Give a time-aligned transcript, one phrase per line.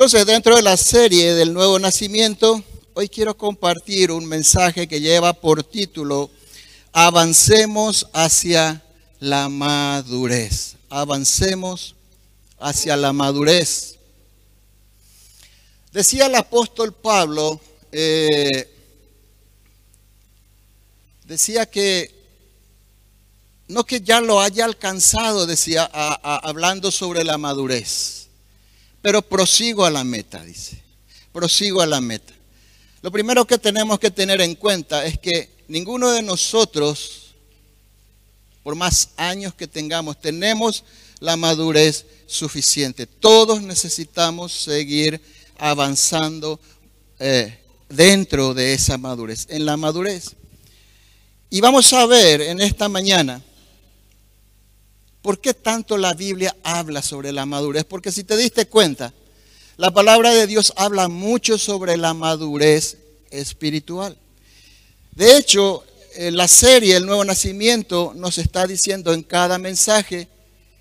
[0.00, 2.64] Entonces, dentro de la serie del nuevo nacimiento,
[2.94, 6.30] hoy quiero compartir un mensaje que lleva por título
[6.90, 8.82] Avancemos hacia
[9.18, 10.76] la madurez.
[10.88, 11.94] Avancemos
[12.58, 13.98] hacia la madurez.
[15.92, 17.60] Decía el apóstol Pablo,
[17.92, 18.74] eh,
[21.26, 22.10] decía que
[23.68, 28.19] no que ya lo haya alcanzado, decía, hablando sobre la madurez,
[29.02, 30.82] pero prosigo a la meta, dice,
[31.32, 32.34] prosigo a la meta.
[33.02, 37.34] Lo primero que tenemos que tener en cuenta es que ninguno de nosotros,
[38.62, 40.84] por más años que tengamos, tenemos
[41.18, 43.06] la madurez suficiente.
[43.06, 45.20] Todos necesitamos seguir
[45.56, 46.60] avanzando
[47.18, 47.58] eh,
[47.88, 50.36] dentro de esa madurez, en la madurez.
[51.48, 53.42] Y vamos a ver en esta mañana
[55.22, 57.84] ¿Por qué tanto la Biblia habla sobre la madurez?
[57.84, 59.12] Porque si te diste cuenta,
[59.76, 62.96] la palabra de Dios habla mucho sobre la madurez
[63.30, 64.16] espiritual.
[65.12, 65.84] De hecho,
[66.16, 70.28] la serie El Nuevo Nacimiento nos está diciendo en cada mensaje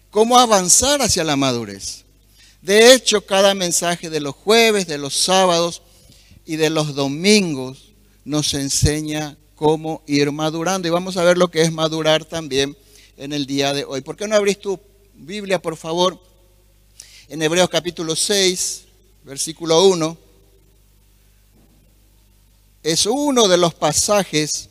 [0.09, 2.05] cómo avanzar hacia la madurez.
[2.61, 5.81] De hecho, cada mensaje de los jueves, de los sábados
[6.45, 7.89] y de los domingos
[8.25, 10.87] nos enseña cómo ir madurando.
[10.87, 12.75] Y vamos a ver lo que es madurar también
[13.19, 14.01] en el día de hoy.
[14.01, 14.79] ¿Por qué no abrís tu
[15.13, 16.17] Biblia, por favor?
[17.27, 18.83] En Hebreos capítulo 6,
[19.25, 20.17] versículo 1.
[22.81, 24.69] Es uno de los pasajes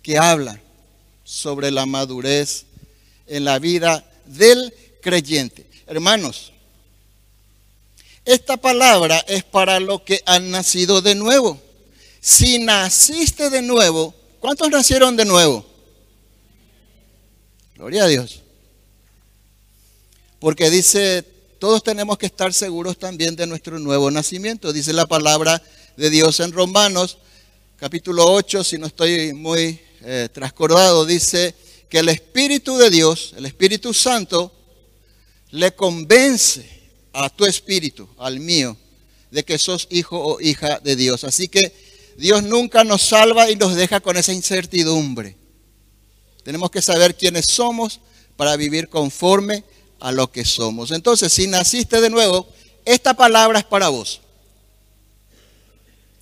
[0.00, 0.60] que habla
[1.24, 2.66] sobre la madurez
[3.26, 5.66] en la vida del creyente.
[5.88, 6.52] Hermanos,
[8.24, 11.60] esta palabra es para los que han nacido de nuevo.
[12.20, 15.67] Si naciste de nuevo, ¿cuántos nacieron de nuevo?
[17.78, 18.42] Gloria a Dios.
[20.40, 21.22] Porque dice,
[21.60, 24.72] todos tenemos que estar seguros también de nuestro nuevo nacimiento.
[24.72, 25.62] Dice la palabra
[25.96, 27.18] de Dios en Romanos,
[27.76, 31.54] capítulo 8, si no estoy muy eh, trascordado, dice
[31.88, 34.52] que el Espíritu de Dios, el Espíritu Santo,
[35.52, 36.68] le convence
[37.12, 38.76] a tu espíritu, al mío,
[39.30, 41.22] de que sos hijo o hija de Dios.
[41.22, 41.72] Así que
[42.16, 45.37] Dios nunca nos salva y nos deja con esa incertidumbre.
[46.48, 48.00] Tenemos que saber quiénes somos
[48.34, 49.64] para vivir conforme
[50.00, 50.92] a lo que somos.
[50.92, 52.48] Entonces, si naciste de nuevo,
[52.86, 54.22] esta palabra es para vos.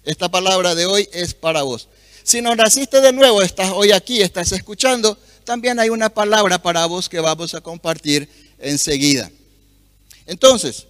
[0.04, 1.86] Esta palabra de hoy es para vos.
[2.24, 6.86] Si no naciste de nuevo, estás hoy aquí, estás escuchando, también hay una palabra para
[6.86, 9.30] vos que vamos a compartir enseguida.
[10.26, 10.88] Entonces,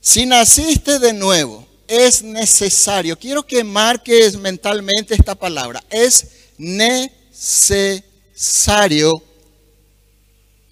[0.00, 6.26] si naciste de nuevo, es necesario, quiero que marques mentalmente esta palabra, es
[6.58, 8.07] necesario
[8.38, 9.20] necesario,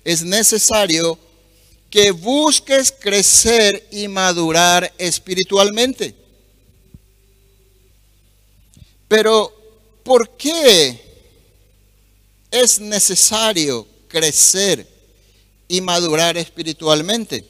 [0.04, 1.18] es necesario
[1.90, 6.14] que busques crecer y madurar espiritualmente.
[9.08, 9.52] Pero,
[10.04, 11.00] ¿por qué
[12.52, 14.86] es necesario crecer
[15.66, 17.44] y madurar espiritualmente?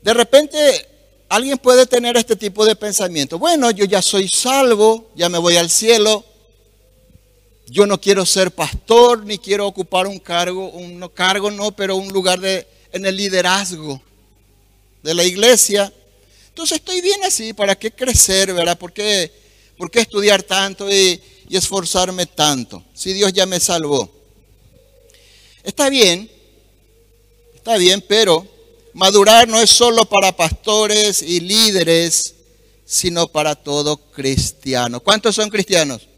[0.00, 0.88] De repente
[1.28, 3.38] alguien puede tener este tipo de pensamiento.
[3.38, 6.24] Bueno, yo ya soy salvo, ya me voy al cielo,
[7.72, 12.12] yo no quiero ser pastor ni quiero ocupar un cargo, un cargo no, pero un
[12.12, 14.00] lugar de, en el liderazgo
[15.02, 15.90] de la iglesia.
[16.48, 18.76] Entonces estoy bien así, ¿para qué crecer, verdad?
[18.76, 19.32] ¿Por qué,
[19.78, 21.18] por qué estudiar tanto y,
[21.48, 22.84] y esforzarme tanto?
[22.92, 24.12] Si Dios ya me salvó.
[25.64, 26.30] Está bien,
[27.54, 28.46] está bien, pero
[28.92, 32.34] madurar no es solo para pastores y líderes,
[32.84, 35.00] sino para todo cristiano.
[35.00, 36.11] ¿Cuántos son cristianos?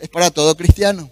[0.00, 1.10] Es para todo cristiano.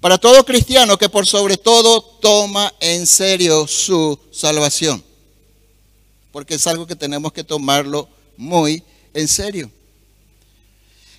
[0.00, 5.04] Para todo cristiano que por sobre todo toma en serio su salvación.
[6.32, 8.82] Porque es algo que tenemos que tomarlo muy
[9.12, 9.70] en serio.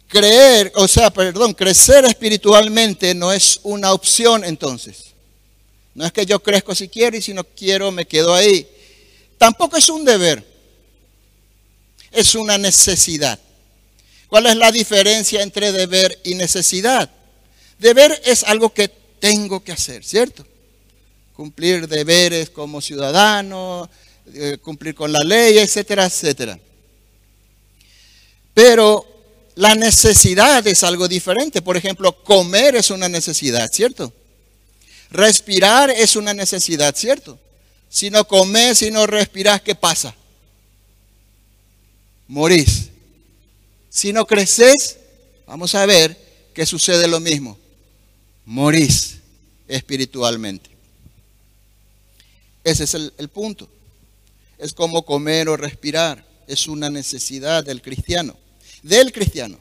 [0.08, 5.12] Creer, o sea, perdón, crecer espiritualmente no es una opción entonces.
[5.94, 8.68] No es que yo crezco si quiero y si no quiero me quedo ahí.
[9.38, 10.44] Tampoco es un deber.
[12.12, 13.40] Es una necesidad.
[14.32, 17.10] ¿Cuál es la diferencia entre deber y necesidad?
[17.78, 20.48] Deber es algo que tengo que hacer, ¿cierto?
[21.34, 23.90] Cumplir deberes como ciudadano,
[24.34, 26.58] eh, cumplir con la ley, etcétera, etcétera.
[28.54, 29.06] Pero
[29.56, 31.62] la necesidad es algo diferente.
[31.62, 34.14] Por ejemplo, comer es una necesidad, ¿cierto?
[35.10, 37.38] Respirar es una necesidad, ¿cierto?
[37.90, 40.16] Si no comes, si no respiras, ¿qué pasa?
[42.30, 42.91] Morís.
[43.94, 44.98] Si no creces,
[45.46, 46.18] vamos a ver
[46.54, 47.58] que sucede lo mismo.
[48.46, 49.18] Morís
[49.68, 50.70] espiritualmente.
[52.64, 53.68] Ese es el, el punto.
[54.58, 56.26] Es como comer o respirar.
[56.48, 58.38] Es una necesidad del cristiano.
[58.82, 59.58] Del cristiano.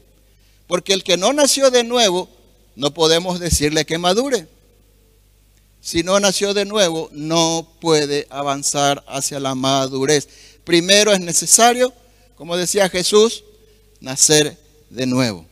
[0.69, 2.29] Porque el que no nació de nuevo,
[2.77, 4.47] no podemos decirle que madure.
[5.81, 10.29] Si no nació de nuevo, no puede avanzar hacia la madurez.
[10.63, 11.93] Primero es necesario,
[12.37, 13.43] como decía Jesús,
[14.01, 14.59] nacer
[14.89, 15.47] de nuevo.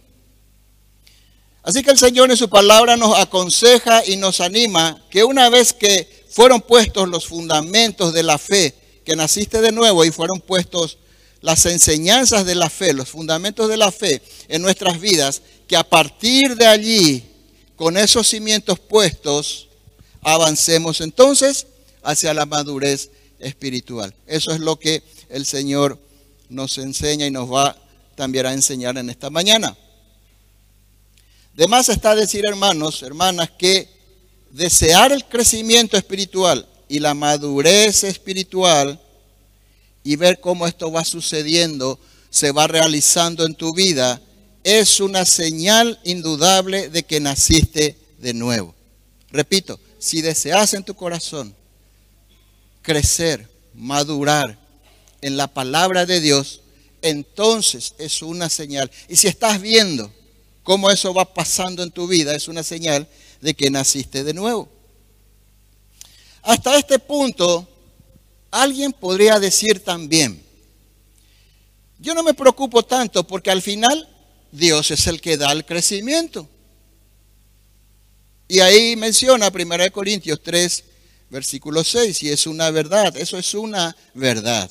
[1.62, 5.73] Así que el Señor en su palabra nos aconseja y nos anima que una vez
[5.73, 8.75] que fueron puestos los fundamentos de la fe,
[9.05, 10.99] que naciste de nuevo y fueron puestos
[11.41, 15.85] las enseñanzas de la fe, los fundamentos de la fe en nuestras vidas, que a
[15.85, 17.25] partir de allí,
[17.77, 19.69] con esos cimientos puestos,
[20.23, 21.67] avancemos entonces
[22.03, 24.15] hacia la madurez espiritual.
[24.27, 25.99] Eso es lo que el Señor
[26.49, 27.77] nos enseña y nos va
[28.19, 29.76] también a enseñar en esta mañana.
[31.55, 33.88] De más está decir, hermanos, hermanas, que
[34.50, 39.00] desear el crecimiento espiritual y la madurez espiritual
[40.03, 44.21] y ver cómo esto va sucediendo, se va realizando en tu vida,
[44.64, 48.75] es una señal indudable de que naciste de nuevo.
[49.31, 51.55] Repito, si deseas en tu corazón
[52.82, 54.59] crecer, madurar
[55.21, 56.62] en la palabra de Dios,
[57.03, 58.91] entonces es una señal.
[59.09, 60.12] Y si estás viendo
[60.62, 63.09] cómo eso va pasando en tu vida, es una señal
[63.41, 64.69] de que naciste de nuevo.
[66.43, 67.69] Hasta este punto,
[68.50, 70.43] alguien podría decir también,
[71.99, 74.09] yo no me preocupo tanto porque al final
[74.53, 76.49] Dios es el que da el crecimiento.
[78.47, 80.85] Y ahí menciona 1 Corintios 3,
[81.29, 84.71] versículo 6, y es una verdad, eso es una verdad.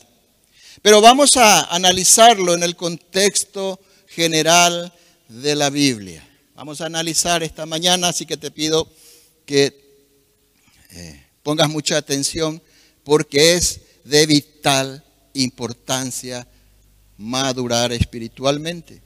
[0.82, 4.94] Pero vamos a analizarlo en el contexto general
[5.28, 6.28] de la Biblia.
[6.56, 8.90] Vamos a analizar esta mañana, así que te pido
[9.46, 10.06] que
[10.92, 12.62] eh, pongas mucha atención
[13.04, 15.04] porque es de vital
[15.34, 16.48] importancia
[17.18, 19.02] madurar espiritualmente.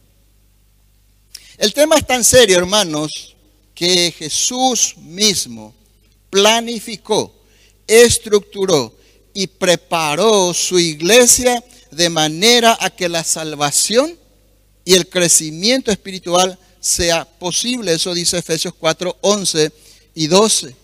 [1.58, 3.36] El tema es tan serio, hermanos,
[3.74, 5.74] que Jesús mismo
[6.30, 7.34] planificó,
[7.88, 8.98] estructuró
[9.34, 14.18] y preparó su iglesia de manera a que la salvación
[14.86, 17.94] y el crecimiento espiritual sea posible.
[17.94, 19.72] Eso dice Efesios 4, 11
[20.16, 20.76] y 12.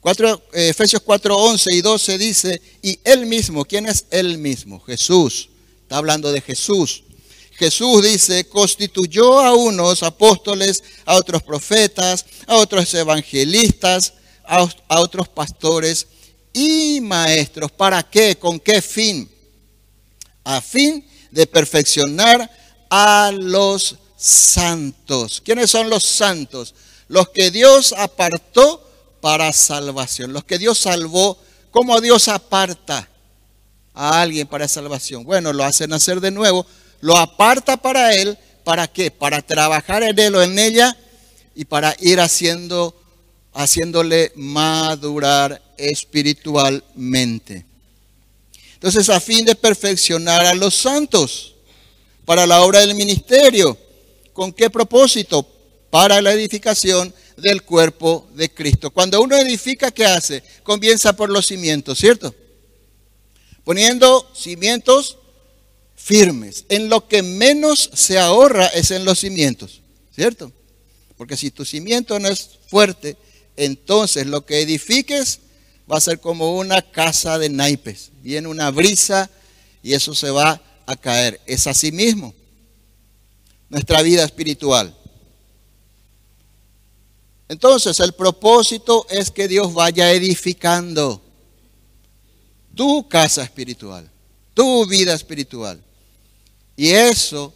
[0.00, 4.80] 4, eh, Efesios 4, 11 y 12 dice, y él mismo, ¿quién es él mismo?
[4.80, 5.50] Jesús.
[5.82, 7.04] Está hablando de Jesús.
[7.52, 14.14] Jesús dice, constituyó a unos apóstoles, a otros profetas, a otros evangelistas,
[14.44, 16.06] a otros pastores
[16.52, 17.70] y maestros.
[17.70, 18.36] ¿Para qué?
[18.38, 19.30] ¿Con qué fin?
[20.44, 22.50] A fin de perfeccionar
[22.90, 25.42] a los santos.
[25.44, 26.74] ¿Quiénes son los santos?
[27.08, 28.84] Los que Dios apartó
[29.20, 30.32] para salvación.
[30.32, 31.38] Los que Dios salvó.
[31.70, 33.08] ¿Cómo Dios aparta
[33.94, 35.24] a alguien para salvación?
[35.24, 36.66] Bueno, lo hace nacer de nuevo.
[37.00, 38.38] Lo aparta para Él.
[38.64, 39.10] ¿Para qué?
[39.10, 40.96] Para trabajar en Él o en ella
[41.54, 42.94] y para ir haciendo,
[43.52, 47.64] haciéndole madurar espiritualmente.
[48.74, 51.54] Entonces, a fin de perfeccionar a los santos
[52.24, 53.76] para la obra del ministerio.
[54.32, 55.48] ¿Con qué propósito?
[55.90, 58.90] Para la edificación del cuerpo de Cristo.
[58.90, 60.42] Cuando uno edifica, ¿qué hace?
[60.62, 62.34] Comienza por los cimientos, ¿cierto?
[63.64, 65.16] Poniendo cimientos
[65.96, 66.66] firmes.
[66.68, 69.80] En lo que menos se ahorra es en los cimientos,
[70.14, 70.52] ¿cierto?
[71.16, 73.16] Porque si tu cimiento no es fuerte,
[73.58, 75.40] entonces lo que edifiques
[75.90, 78.12] va a ser como una casa de naipes.
[78.22, 79.28] Viene una brisa
[79.82, 81.40] y eso se va a caer.
[81.44, 82.32] Es así mismo
[83.68, 84.94] nuestra vida espiritual.
[87.48, 91.20] Entonces el propósito es que Dios vaya edificando
[92.74, 94.08] tu casa espiritual,
[94.54, 95.82] tu vida espiritual.
[96.76, 97.52] Y eso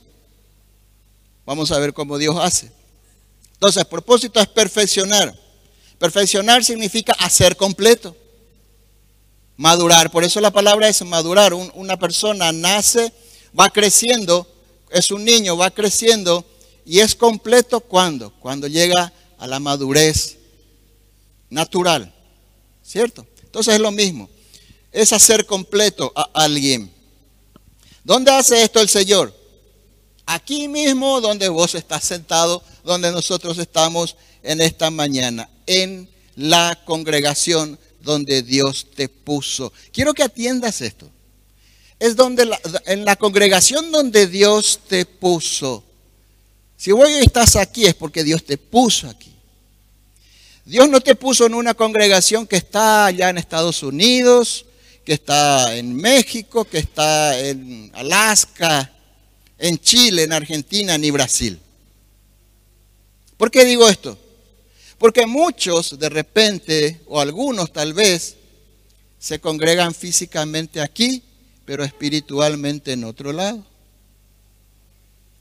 [1.47, 2.73] vamos a ver cómo Dios hace.
[3.53, 5.39] Entonces el propósito es perfeccionar.
[6.03, 8.17] Perfeccionar significa hacer completo.
[9.57, 10.11] Madurar.
[10.11, 11.55] Por eso la palabra es madurar.
[11.55, 13.13] una persona nace
[13.57, 14.45] va creciendo,
[14.91, 16.45] es un niño, va creciendo
[16.85, 20.39] y es completo cuando, cuando llega a la madurez
[21.51, 22.13] natural,
[22.83, 23.25] ¿cierto?
[23.45, 24.29] Entonces es lo mismo,
[24.91, 26.93] es hacer completo a alguien.
[28.03, 29.33] ¿Dónde hace esto el Señor?
[30.27, 37.79] Aquí mismo donde vos estás sentado, donde nosotros estamos en esta mañana, en la congregación
[38.01, 39.73] donde Dios te puso.
[39.93, 41.11] Quiero que atiendas esto
[42.03, 42.51] es donde
[42.87, 45.85] en la congregación donde Dios te puso.
[46.77, 49.33] Si hoy estás aquí es porque Dios te puso aquí.
[50.65, 54.67] Dios no te puso en una congregación que está allá en Estados Unidos,
[55.05, 58.91] que está en México, que está en Alaska,
[59.57, 61.61] en Chile, en Argentina, ni Brasil.
[63.37, 64.19] ¿Por qué digo esto?
[65.03, 68.37] Porque muchos de repente, o algunos tal vez,
[69.19, 71.25] se congregan físicamente aquí,
[71.65, 73.67] pero espiritualmente en otro lado.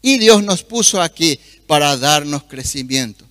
[0.02, 3.24] Y Dios nos puso aquí para darnos crecimiento.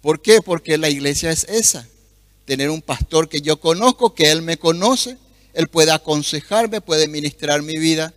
[0.00, 0.40] ¿Por qué?
[0.40, 1.88] Porque la iglesia es esa.
[2.44, 5.18] Tener un pastor que yo conozco, que Él me conoce,
[5.52, 8.14] Él puede aconsejarme, puede ministrar mi vida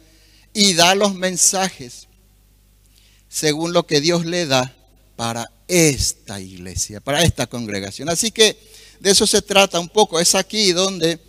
[0.53, 2.07] y da los mensajes
[3.27, 4.76] según lo que Dios le da
[5.17, 8.07] para esta iglesia, para esta congregación.
[8.07, 8.57] Así que
[9.01, 10.19] de eso se trata un poco.
[10.19, 11.19] Es aquí donde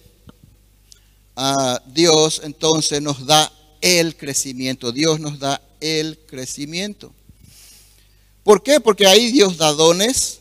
[1.34, 4.92] ah, Dios entonces nos da el crecimiento.
[4.92, 7.12] Dios nos da el crecimiento.
[8.44, 8.78] ¿Por qué?
[8.78, 10.38] Porque ahí Dios da dones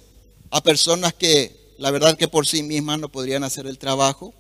[0.52, 4.34] a personas que la verdad que por sí mismas no podrían hacer el trabajo,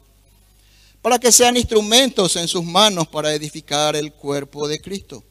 [1.01, 5.23] para que sean instrumentos en sus manos para edificar el cuerpo de Cristo.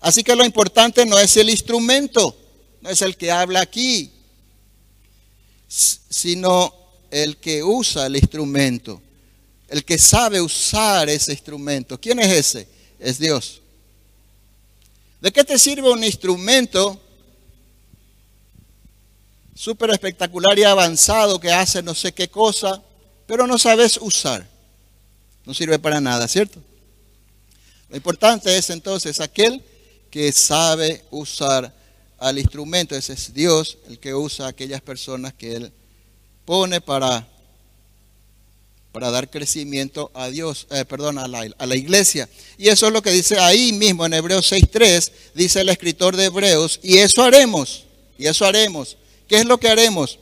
[0.00, 2.36] Así que lo importante no es el instrumento,
[2.80, 4.12] no es el que habla aquí,
[5.68, 6.72] sino
[7.10, 9.02] el que usa el instrumento,
[9.68, 12.00] el que sabe usar ese instrumento.
[12.00, 12.68] ¿Quién es ese?
[12.98, 13.60] Es Dios.
[15.20, 17.00] ¿De qué te sirve un instrumento
[19.58, 22.80] súper espectacular y avanzado que hace no sé qué cosa,
[23.26, 24.48] pero no sabes usar.
[25.44, 26.62] No sirve para nada, ¿cierto?
[27.88, 29.64] Lo importante es entonces aquel
[30.10, 31.74] que sabe usar
[32.18, 32.94] al instrumento.
[32.94, 35.72] Ese es Dios el que usa a aquellas personas que Él
[36.44, 37.26] pone para,
[38.92, 42.28] para dar crecimiento a Dios, eh, perdón, a la, a la iglesia.
[42.56, 46.26] Y eso es lo que dice ahí mismo en Hebreos 6.3, dice el escritor de
[46.26, 47.84] Hebreos, y eso haremos,
[48.18, 48.96] y eso haremos
[49.28, 50.18] ¿Qué es lo que haremos?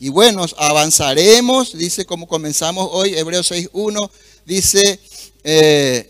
[0.00, 4.10] Y bueno, avanzaremos, dice como comenzamos hoy, Hebreos 6.1,
[4.46, 4.98] dice,
[5.44, 6.09] eh,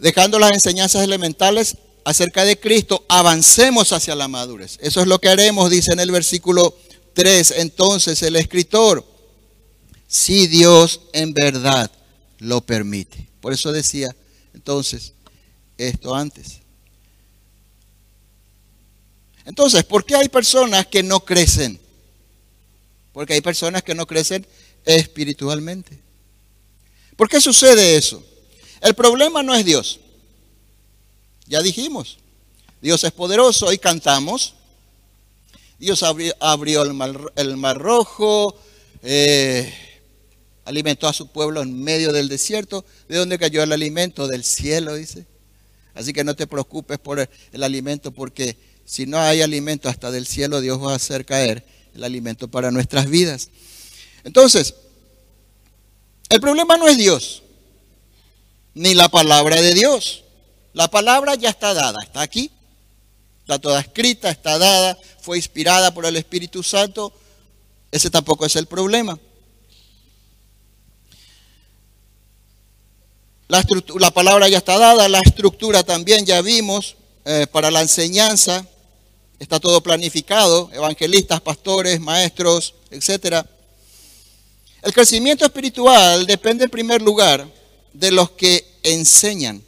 [0.00, 4.78] dejando las enseñanzas elementales acerca de Cristo, avancemos hacia la madurez.
[4.80, 6.76] Eso es lo que haremos, dice en el versículo
[7.12, 9.04] 3, entonces el escritor,
[10.08, 11.90] si Dios en verdad
[12.38, 13.28] lo permite.
[13.40, 14.08] Por eso decía
[14.54, 15.12] entonces
[15.76, 16.60] esto antes.
[19.44, 21.80] Entonces, ¿por qué hay personas que no crecen?
[23.12, 24.46] Porque hay personas que no crecen
[24.84, 25.98] espiritualmente.
[27.16, 28.22] ¿Por qué sucede eso?
[28.80, 30.00] El problema no es Dios.
[31.46, 32.18] Ya dijimos,
[32.80, 34.54] Dios es poderoso, hoy cantamos.
[35.78, 38.54] Dios abrió, el, mar, rojo,
[39.02, 39.72] eh,
[40.64, 42.84] alimentó a su pueblo en medio del desierto.
[43.08, 44.28] ¿De dónde cayó el alimento?
[44.28, 45.26] Del cielo, dice.
[45.94, 50.26] Así que no te preocupes por el alimento porque si no hay alimento hasta del
[50.26, 53.50] cielo, Dios va a hacer caer el alimento para nuestras vidas.
[54.24, 54.74] Entonces,
[56.28, 57.39] el problema no es Dios,
[58.74, 60.24] ni la palabra de Dios.
[60.72, 62.50] La palabra ya está dada, está aquí,
[63.40, 67.12] está toda escrita, está dada, fue inspirada por el Espíritu Santo.
[67.90, 69.18] Ese tampoco es el problema.
[73.48, 73.64] La,
[73.98, 78.64] la palabra ya está dada, la estructura también ya vimos eh, para la enseñanza
[79.40, 83.42] está todo planificado, evangelistas, pastores, maestros, etc.
[84.82, 87.48] El crecimiento espiritual depende en primer lugar
[87.92, 89.62] de los que enseñan,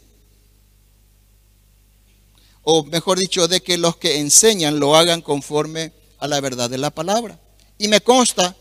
[2.62, 6.78] o mejor dicho, de que los que enseñan lo hagan conforme a la verdad de
[6.78, 7.38] la palabra.
[7.78, 8.56] Y me consta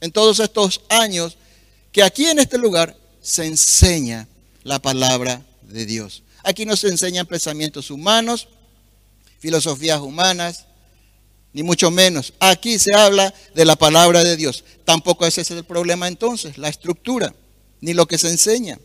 [0.00, 1.36] en todos estos años
[1.92, 4.28] que aquí en este lugar se enseña
[4.64, 6.22] la palabra de Dios.
[6.42, 8.48] Aquí no se enseñan pensamientos humanos,
[9.38, 10.66] filosofías humanas,
[11.52, 12.34] ni mucho menos.
[12.38, 14.62] Aquí se habla de la palabra de Dios.
[14.84, 17.34] Tampoco ese es el problema entonces, la estructura,
[17.80, 18.78] ni lo que se enseña.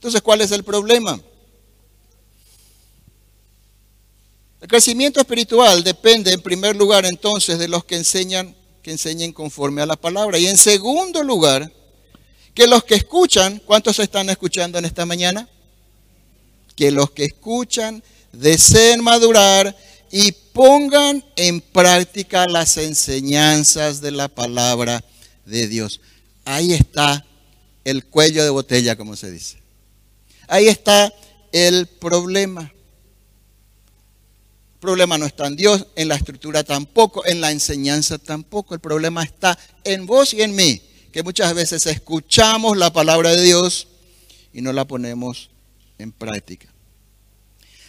[0.00, 1.20] Entonces, ¿cuál es el problema?
[4.62, 9.82] El crecimiento espiritual depende en primer lugar entonces de los que enseñan, que enseñen conforme
[9.82, 10.38] a la palabra.
[10.38, 11.70] Y en segundo lugar,
[12.54, 15.46] que los que escuchan, ¿cuántos están escuchando en esta mañana?
[16.74, 18.02] Que los que escuchan
[18.32, 19.76] deseen madurar
[20.10, 25.04] y pongan en práctica las enseñanzas de la palabra
[25.44, 26.00] de Dios.
[26.46, 27.26] Ahí está
[27.84, 29.59] el cuello de botella, como se dice.
[30.50, 31.14] Ahí está
[31.52, 32.62] el problema.
[34.72, 38.74] El problema no está en Dios, en la estructura tampoco, en la enseñanza tampoco.
[38.74, 43.42] El problema está en vos y en mí, que muchas veces escuchamos la palabra de
[43.42, 43.86] Dios
[44.52, 45.50] y no la ponemos
[45.98, 46.66] en práctica.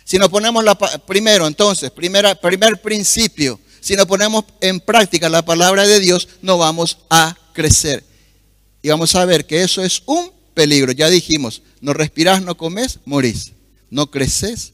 [0.04, 5.44] Si nos ponemos la, primero, entonces, primera, primer principio, si nos ponemos en práctica la
[5.44, 8.04] palabra de Dios, no vamos a crecer.
[8.84, 10.92] Y vamos a ver que eso es un peligro.
[10.92, 13.54] Ya dijimos, no respirás, no comes, morís.
[13.90, 14.74] No creces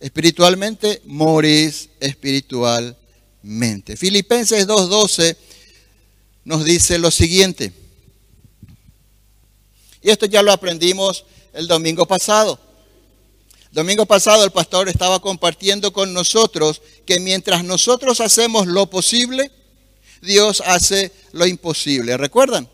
[0.00, 3.96] espiritualmente, morís espiritualmente.
[3.96, 5.36] Filipenses 2.12
[6.44, 7.72] nos dice lo siguiente.
[10.02, 12.58] Y esto ya lo aprendimos el domingo pasado.
[13.72, 19.50] Domingo pasado el pastor estaba compartiendo con nosotros que mientras nosotros hacemos lo posible,
[20.22, 22.16] Dios hace lo imposible.
[22.16, 22.68] ¿Recuerdan?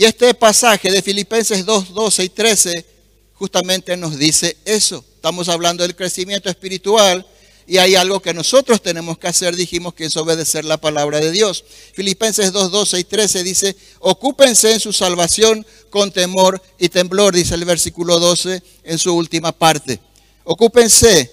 [0.00, 2.86] Y este pasaje de Filipenses 2, 12 y 13
[3.34, 5.04] justamente nos dice eso.
[5.14, 7.26] Estamos hablando del crecimiento espiritual
[7.66, 11.30] y hay algo que nosotros tenemos que hacer, dijimos que es obedecer la palabra de
[11.30, 11.62] Dios.
[11.92, 17.54] Filipenses 2, 12 y 13 dice, ocúpense en su salvación con temor y temblor, dice
[17.54, 20.00] el versículo 12 en su última parte.
[20.44, 21.30] Ocúpense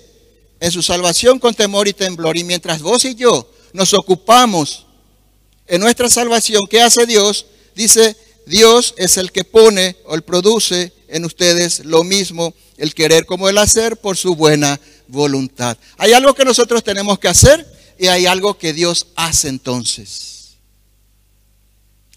[0.59, 2.35] en su salvación con temor y temblor.
[2.35, 4.85] Y mientras vos y yo nos ocupamos
[5.67, 7.45] en nuestra salvación, ¿qué hace Dios?
[7.73, 13.25] Dice, Dios es el que pone o el produce en ustedes lo mismo, el querer
[13.25, 15.77] como el hacer por su buena voluntad.
[15.97, 17.67] Hay algo que nosotros tenemos que hacer
[17.99, 20.55] y hay algo que Dios hace entonces.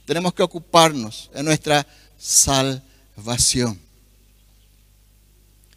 [0.04, 1.84] Tenemos que ocuparnos en nuestra
[2.16, 3.80] salvación.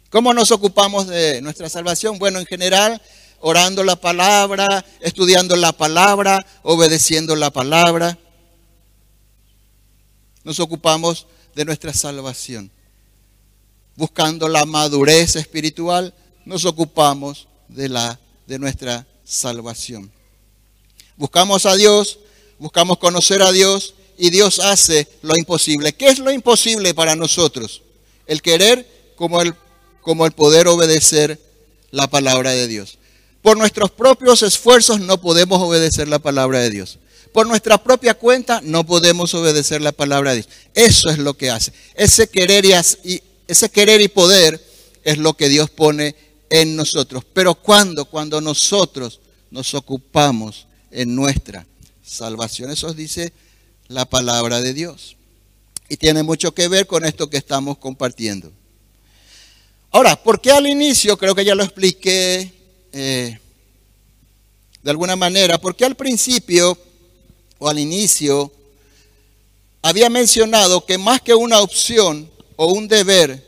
[0.08, 2.20] ¿Cómo nos ocupamos de nuestra salvación?
[2.20, 3.02] Bueno, en general,
[3.40, 8.16] orando la palabra, estudiando la palabra, obedeciendo la palabra.
[10.44, 12.70] Nos ocupamos de nuestra salvación.
[13.96, 20.10] Buscando la madurez espiritual, nos ocupamos de, la, de nuestra salvación.
[21.16, 22.18] Buscamos a Dios,
[22.58, 25.92] buscamos conocer a Dios y Dios hace lo imposible.
[25.92, 27.82] ¿Qué es lo imposible para nosotros?
[28.26, 29.54] El querer como el,
[30.02, 31.40] como el poder obedecer
[31.90, 32.98] la palabra de Dios.
[33.42, 36.98] Por nuestros propios esfuerzos no podemos obedecer la palabra de Dios.
[37.34, 40.48] Por nuestra propia cuenta no podemos obedecer la palabra de Dios.
[40.72, 41.72] Eso es lo que hace.
[41.96, 44.64] Ese querer y, ese querer y poder
[45.02, 46.14] es lo que Dios pone
[46.48, 47.24] en nosotros.
[47.32, 49.18] Pero cuando, cuando nosotros
[49.50, 51.66] nos ocupamos en nuestra
[52.04, 53.32] salvación, eso dice
[53.88, 55.16] la palabra de Dios.
[55.88, 58.52] Y tiene mucho que ver con esto que estamos compartiendo.
[59.90, 61.18] Ahora, ¿por qué al inicio?
[61.18, 62.52] Creo que ya lo expliqué
[62.92, 63.40] eh,
[64.84, 65.58] de alguna manera.
[65.58, 66.78] ¿Por qué al principio
[67.68, 68.52] al inicio
[69.82, 73.44] había mencionado que más que una opción o un deber,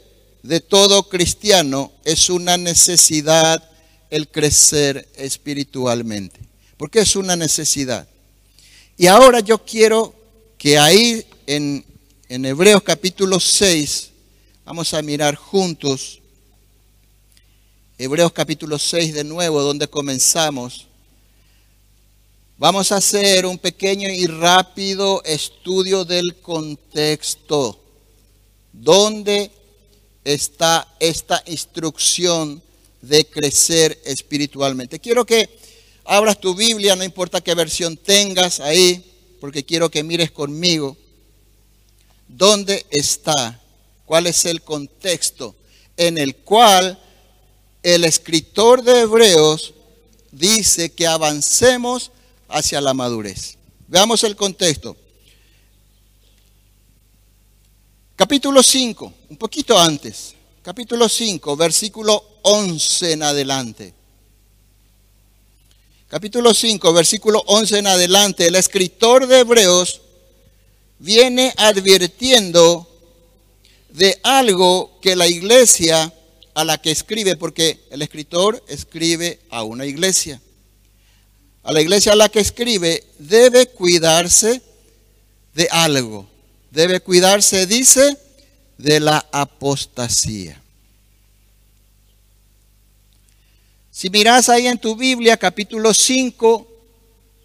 [0.46, 3.68] de todo cristiano es una necesidad
[4.11, 6.38] el crecer espiritualmente,
[6.76, 8.09] porque es una necesidad.
[8.96, 10.14] Y ahora yo quiero
[10.57, 11.85] que ahí en,
[12.29, 14.11] en Hebreos capítulo 6,
[14.64, 16.20] vamos a mirar juntos,
[17.98, 20.86] Hebreos capítulo 6 de nuevo, donde comenzamos.
[22.59, 27.79] Vamos a hacer un pequeño y rápido estudio del contexto,
[28.73, 29.51] donde
[30.25, 32.62] está esta instrucción
[33.03, 34.99] de crecer espiritualmente.
[34.99, 35.51] Quiero que
[36.07, 39.05] abras tu Biblia, no importa qué versión tengas ahí,
[39.38, 40.97] porque quiero que mires conmigo.
[42.27, 43.61] Dónde está,
[44.07, 45.55] cuál es el contexto
[45.99, 46.99] en el cual
[47.83, 49.75] el escritor de Hebreos
[50.33, 52.12] dice que avancemos
[52.49, 53.57] hacia la madurez.
[53.89, 54.97] Veamos el contexto.
[58.17, 60.35] Capítulo 5, un poquito antes.
[60.63, 63.95] Capítulo 5, versículo 11 en adelante.
[66.09, 68.47] Capítulo 5, versículo 11 en adelante.
[68.47, 70.01] El escritor de Hebreos
[70.99, 72.89] viene advirtiendo
[73.91, 76.13] de algo que la iglesia
[76.55, 80.41] a la que escribe, porque el escritor escribe a una iglesia.
[81.66, 84.62] A la iglesia a la que escribe debe cuidarse
[85.55, 86.26] de algo
[86.76, 88.18] debe cuidarse, dice,
[88.76, 90.61] de la apostasía.
[93.90, 96.68] Si miras ahí en tu Biblia, capítulo 5,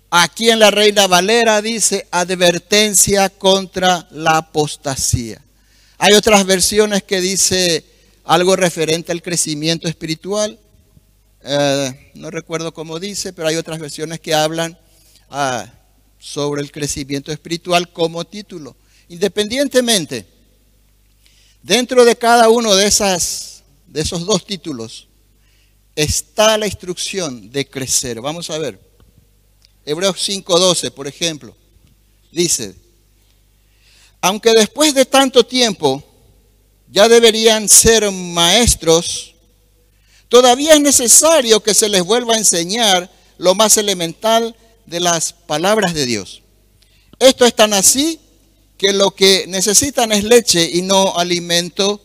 [0.09, 5.41] aquí en la Reina Valera dice advertencia contra la apostasía.
[5.97, 7.85] Hay otras versiones que dice
[8.25, 10.59] algo referente al crecimiento espiritual.
[11.43, 14.77] Eh, no recuerdo cómo dice, pero hay otras versiones que hablan
[15.29, 15.65] ah,
[16.19, 18.75] sobre el crecimiento espiritual como título.
[19.09, 20.25] Independientemente,
[21.63, 25.07] dentro de cada uno de, esas, de esos dos títulos
[25.95, 28.21] está la instrucción de crecer.
[28.21, 28.79] Vamos a ver.
[29.83, 31.55] Hebreos 5:12, por ejemplo,
[32.31, 32.75] dice,
[34.21, 36.03] aunque después de tanto tiempo
[36.87, 39.30] ya deberían ser maestros,
[40.31, 45.93] todavía es necesario que se les vuelva a enseñar lo más elemental de las palabras
[45.93, 46.41] de Dios.
[47.19, 48.17] Esto es tan así
[48.77, 52.01] que lo que necesitan es leche y no alimento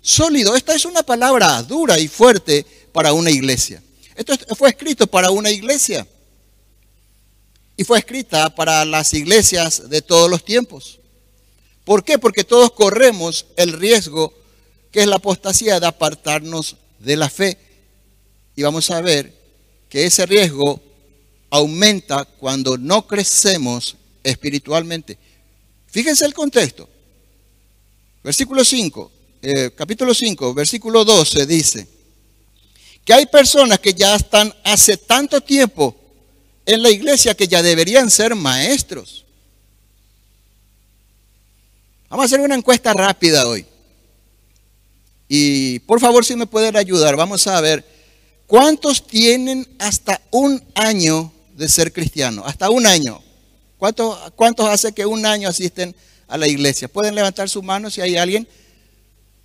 [0.00, 0.54] sólido.
[0.54, 3.82] Esta es una palabra dura y fuerte para una iglesia.
[4.14, 6.06] Esto fue escrito para una iglesia.
[7.76, 11.00] Y fue escrita para las iglesias de todos los tiempos.
[11.84, 12.20] ¿Por qué?
[12.20, 14.32] Porque todos corremos el riesgo
[14.92, 17.56] que es la apostasía de apartarnos de la fe.
[18.56, 19.32] Y vamos a ver
[19.88, 20.80] que ese riesgo
[21.50, 25.18] aumenta cuando no crecemos espiritualmente.
[25.86, 26.88] Fíjense el contexto.
[28.22, 31.86] Versículo 5, eh, capítulo 5, versículo 12 dice
[33.04, 35.96] que hay personas que ya están hace tanto tiempo
[36.66, 39.24] en la iglesia que ya deberían ser maestros.
[42.10, 43.64] Vamos a hacer una encuesta rápida hoy.
[45.28, 47.84] Y por favor, si me pueden ayudar, vamos a ver
[48.46, 52.42] cuántos tienen hasta un año de ser cristiano.
[52.46, 53.20] Hasta un año.
[53.76, 55.94] ¿Cuántos, ¿Cuántos hace que un año asisten
[56.26, 56.88] a la iglesia?
[56.88, 58.48] ¿Pueden levantar su mano si hay alguien?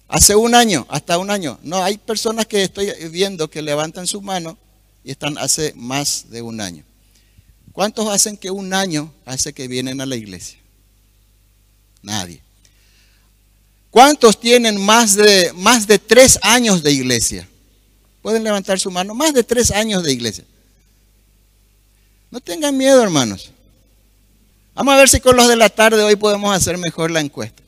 [0.08, 1.60] Hace un año, hasta un año.
[1.64, 4.58] No, hay personas que estoy viendo que levantan su mano
[5.04, 6.84] y están hace más de un año.
[7.72, 10.60] ¿Cuántos hacen que un año hace que vienen a la iglesia?
[12.04, 12.42] Nadie.
[13.94, 17.48] ¿Cuántos tienen más de, más de tres años de iglesia?
[18.24, 19.14] Pueden levantar su mano.
[19.14, 20.44] Más de tres años de iglesia.
[22.32, 23.52] No tengan miedo, hermanos.
[24.74, 27.62] Vamos a ver si con los de la tarde hoy podemos hacer mejor la encuesta.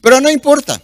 [0.00, 0.82] Pero no importa.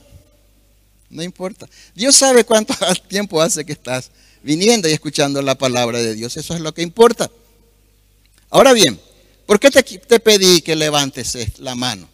[1.10, 1.68] No importa.
[1.92, 2.72] Dios sabe cuánto
[3.08, 4.12] tiempo hace que estás
[4.44, 6.36] viniendo y escuchando la palabra de Dios.
[6.36, 7.28] Eso es lo que importa.
[8.50, 9.00] Ahora bien,
[9.46, 12.08] ¿por qué te, pedí que levantes la mano?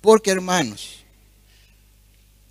[0.00, 1.01] Porque hermanos,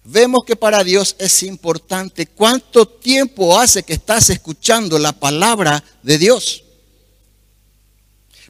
[0.04, 6.18] vemos que para Dios es importante cuánto tiempo hace que estás escuchando la palabra de
[6.18, 6.64] Dios.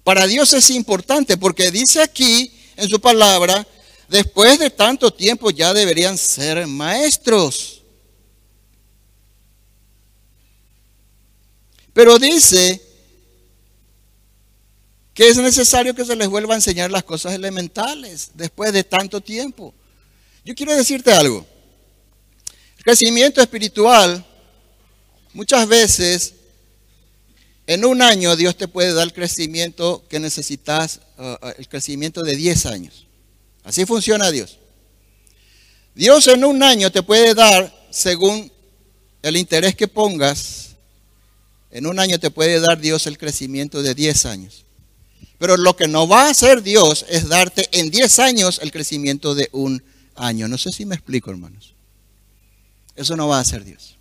[0.04, 3.68] Para Dios es importante porque dice aquí en su palabra,
[4.08, 7.82] después de tanto tiempo ya deberían ser maestros.
[11.94, 12.82] Pero dice
[15.14, 19.22] que es necesario que se les vuelva a enseñar las cosas elementales después de tanto
[19.22, 19.74] tiempo.
[20.44, 21.46] Yo quiero decirte algo.
[22.78, 24.26] El crecimiento espiritual
[25.34, 26.34] muchas veces
[27.68, 32.24] en un año Dios te puede dar el crecimiento que necesitas, uh, uh, el crecimiento
[32.24, 33.06] de 10 años.
[33.64, 34.58] Así funciona Dios.
[35.94, 38.52] Dios en un año te puede dar, según
[39.22, 40.70] el interés que pongas,
[41.70, 44.66] en un año te puede dar Dios el crecimiento de 10 años.
[45.38, 49.36] Pero lo que no va a hacer Dios es darte en 10 años el crecimiento
[49.36, 49.84] de un
[50.22, 50.48] año.
[50.48, 51.74] No sé si me explico, hermanos.
[52.96, 53.98] Eso no va a hacer Dios.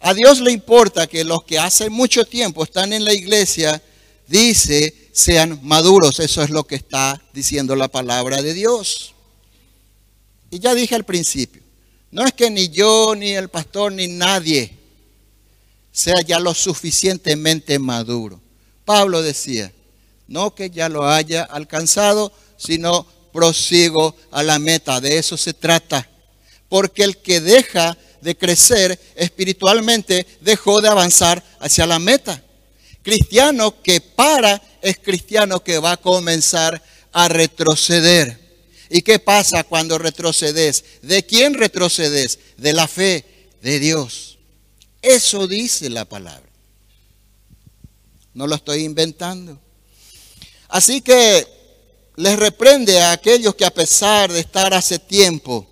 [0.00, 3.82] A Dios le importa que los que hace mucho tiempo están en la iglesia,
[4.26, 6.18] dice, sean maduros.
[6.20, 9.14] Eso es lo que está diciendo la palabra de Dios.
[10.50, 11.62] Y ya dije al principio,
[12.10, 14.78] no es que ni yo, ni el pastor, ni nadie
[15.92, 18.40] sea ya lo suficientemente maduro.
[18.84, 19.72] Pablo decía,
[20.28, 23.06] no que ya lo haya alcanzado, sino
[23.38, 25.00] prosigo a la meta.
[25.00, 26.08] De eso se trata.
[26.68, 32.42] Porque el que deja de crecer espiritualmente dejó de avanzar hacia la meta.
[33.00, 38.36] Cristiano que para es cristiano que va a comenzar a retroceder.
[38.90, 40.84] ¿Y qué pasa cuando retrocedes?
[41.02, 42.40] ¿De quién retrocedes?
[42.56, 43.24] De la fe
[43.62, 44.38] de Dios.
[45.00, 46.50] Eso dice la palabra.
[48.34, 49.60] No lo estoy inventando.
[50.68, 51.57] Así que
[52.18, 55.64] les reprende a aquellos que a pesar de estar hace tiempo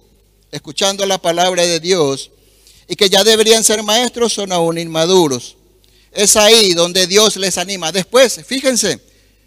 [0.53, 2.31] escuchando la palabra de Dios
[2.87, 5.57] y que ya deberían ser maestros, son aún inmaduros.
[6.13, 7.91] Es ahí donde Dios les anima.
[7.91, 9.01] Después, fíjense,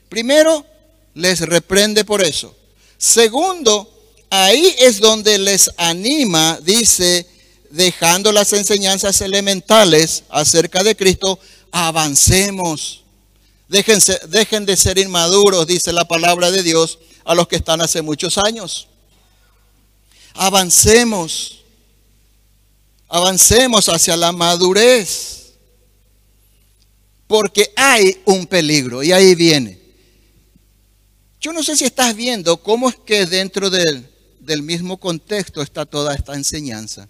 [0.10, 0.66] primero
[1.14, 2.54] les reprende por eso.
[2.98, 3.90] Segundo,
[4.30, 7.26] ahí es donde les anima, dice,
[7.70, 11.40] dejando las enseñanzas elementales acerca de Cristo,
[11.72, 12.99] avancemos
[13.70, 18.38] dejen de ser inmaduros, dice la palabra de Dios, a los que están hace muchos
[18.38, 18.88] años.
[20.34, 21.60] Avancemos,
[23.08, 25.54] avancemos hacia la madurez,
[27.28, 29.80] porque hay un peligro y ahí viene.
[31.40, 35.86] Yo no sé si estás viendo cómo es que dentro del, del mismo contexto está
[35.86, 37.08] toda esta enseñanza.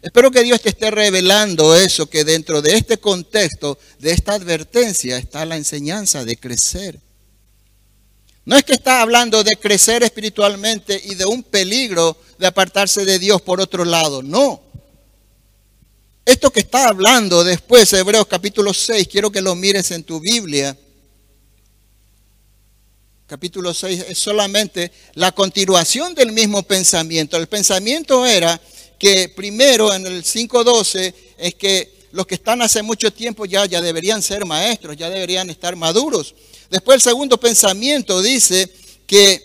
[0.00, 5.16] Espero que Dios te esté revelando eso, que dentro de este contexto, de esta advertencia,
[5.18, 7.00] está la enseñanza de crecer.
[8.44, 13.18] No es que está hablando de crecer espiritualmente y de un peligro de apartarse de
[13.18, 14.22] Dios por otro lado.
[14.22, 14.62] No.
[16.24, 20.76] Esto que está hablando después, Hebreos capítulo 6, quiero que lo mires en tu Biblia.
[23.26, 27.36] Capítulo 6 es solamente la continuación del mismo pensamiento.
[27.36, 28.58] El pensamiento era
[28.98, 33.80] que primero en el 5.12 es que los que están hace mucho tiempo ya, ya
[33.80, 36.34] deberían ser maestros, ya deberían estar maduros.
[36.70, 38.70] Después el segundo pensamiento dice
[39.06, 39.42] que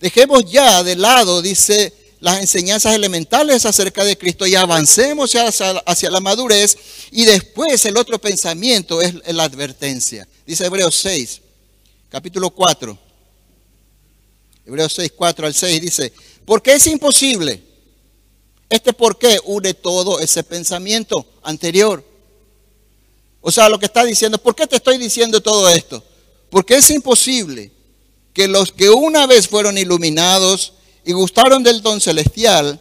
[0.00, 6.10] dejemos ya de lado, dice, las enseñanzas elementales acerca de Cristo y avancemos hacia, hacia
[6.10, 6.76] la madurez.
[7.10, 10.26] Y después el otro pensamiento es la advertencia.
[10.46, 11.40] Dice Hebreos 6,
[12.10, 12.98] capítulo 4.
[14.66, 16.12] Hebreos 6, 4 al 6 dice,
[16.44, 17.73] porque es imposible
[18.74, 22.04] este por qué une todo ese pensamiento anterior.
[23.40, 26.02] O sea, lo que está diciendo, ¿por qué te estoy diciendo todo esto?
[26.50, 27.70] Porque es imposible
[28.32, 30.72] que los que una vez fueron iluminados
[31.04, 32.80] y gustaron del don celestial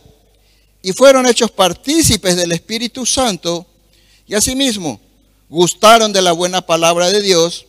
[0.82, 3.66] y fueron hechos partícipes del Espíritu Santo
[4.26, 5.00] y asimismo
[5.50, 7.66] gustaron de la buena palabra de Dios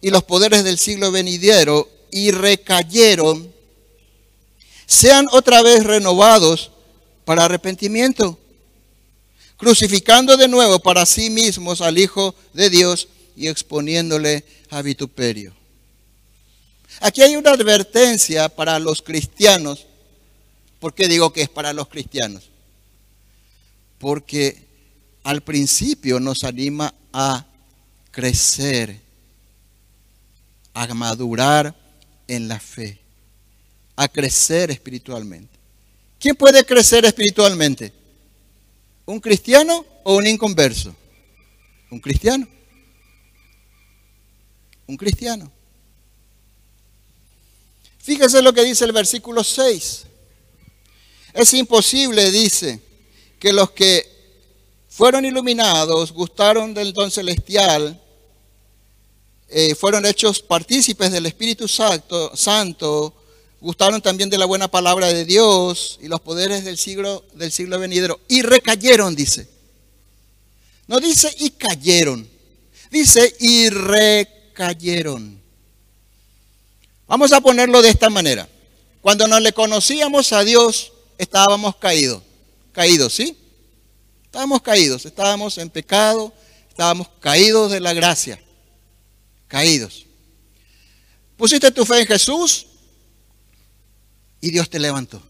[0.00, 3.52] y los poderes del siglo venidero y recayeron,
[4.86, 6.72] sean otra vez renovados
[7.30, 8.36] para arrepentimiento,
[9.56, 15.54] crucificando de nuevo para sí mismos al Hijo de Dios y exponiéndole a vituperio.
[16.98, 19.86] Aquí hay una advertencia para los cristianos.
[20.80, 22.50] ¿Por qué digo que es para los cristianos?
[24.00, 24.66] Porque
[25.22, 27.46] al principio nos anima a
[28.10, 29.00] crecer,
[30.74, 31.76] a madurar
[32.26, 32.98] en la fe,
[33.94, 35.59] a crecer espiritualmente.
[36.20, 37.94] ¿Quién puede crecer espiritualmente?
[39.06, 40.94] ¿Un cristiano o un inconverso?
[41.90, 42.46] Un cristiano.
[44.86, 45.50] Un cristiano.
[47.98, 50.04] Fíjese lo que dice el versículo 6.
[51.32, 52.80] Es imposible, dice,
[53.38, 54.06] que los que
[54.90, 57.98] fueron iluminados, gustaron del don celestial,
[59.48, 63.19] eh, fueron hechos partícipes del Espíritu Santo, Santo
[63.60, 67.78] gustaron también de la buena palabra de Dios y los poderes del siglo, del siglo
[67.78, 68.20] venidero.
[68.28, 69.48] Y recayeron, dice.
[70.86, 72.28] No dice y cayeron.
[72.90, 75.40] Dice y recayeron.
[77.06, 78.48] Vamos a ponerlo de esta manera.
[79.00, 82.22] Cuando nos le conocíamos a Dios, estábamos caídos.
[82.72, 83.36] Caídos, ¿sí?
[84.24, 86.32] Estábamos caídos, estábamos en pecado,
[86.68, 88.40] estábamos caídos de la gracia.
[89.48, 90.06] Caídos.
[91.36, 92.66] Pusiste tu fe en Jesús,
[94.40, 95.22] y Dios te levantó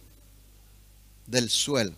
[1.27, 1.95] del suelo.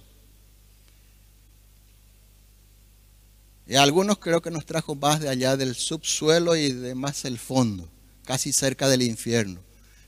[3.67, 7.39] Y algunos creo que nos trajo más de allá del subsuelo y de más el
[7.39, 7.89] fondo,
[8.25, 9.61] casi cerca del infierno,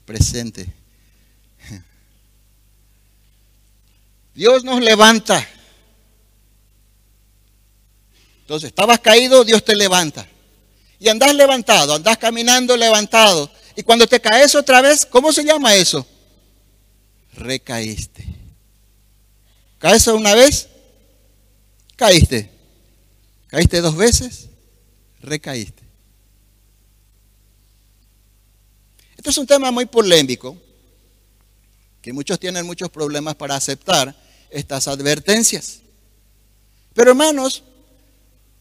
[0.04, 0.72] presente.
[4.34, 5.48] Dios nos levanta.
[8.40, 10.28] Entonces, estabas caído, Dios te levanta.
[10.98, 13.50] Y andás levantado, andás caminando levantado.
[13.76, 16.06] Y cuando te caes otra vez, ¿cómo se llama eso?
[17.36, 18.24] Recaíste.
[19.78, 20.68] ¿Caes una vez?
[21.96, 22.50] Caíste.
[23.48, 24.48] ¿Caíste dos veces?
[25.20, 25.82] Recaíste.
[29.16, 30.56] Esto es un tema muy polémico,
[32.02, 34.14] que muchos tienen muchos problemas para aceptar
[34.50, 35.80] estas advertencias.
[36.92, 37.62] Pero hermanos,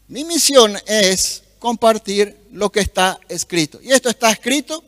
[0.08, 3.80] mi misión es compartir lo que está escrito.
[3.82, 4.82] Y esto está escrito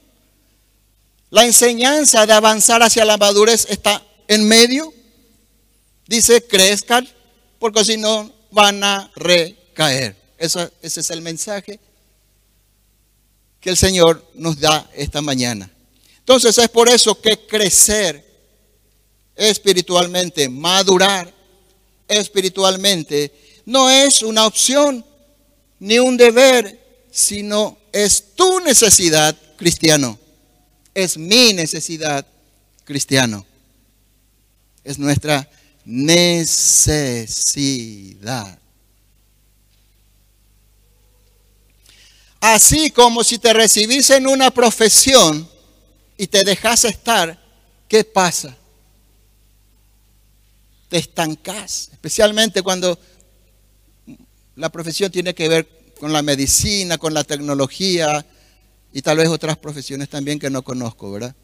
[1.31, 4.93] la enseñanza de avanzar hacia la madurez está en medio.
[6.07, 7.09] Dice, crezcan,
[7.59, 10.17] porque si no van a recaer.
[10.39, 11.81] ese es el mensaje
[13.61, 15.71] que el Señor nos da esta mañana.
[16.19, 18.25] Entonces es por eso que crecer
[19.35, 21.33] espiritualmente, madurar
[22.09, 23.33] espiritualmente,
[23.65, 25.05] no es una opción
[25.81, 30.19] ni un deber, sino es tu necesidad, cristiano
[30.97, 32.27] es mi necesidad,
[32.85, 33.45] cristiano.
[34.83, 35.47] Es nuestra
[35.85, 36.59] necesidad.
[42.41, 45.47] Así como si te recibís en una profesión
[46.17, 47.39] y te dejas estar,
[47.89, 48.57] ¿qué pasa?
[50.89, 52.99] Te estancás, especialmente cuando
[54.55, 55.69] la profesión tiene que ver
[56.01, 58.25] con la medicina, con la tecnología,
[58.97, 61.37] y tal vez otras profesiones también que no conozco, ¿verdad?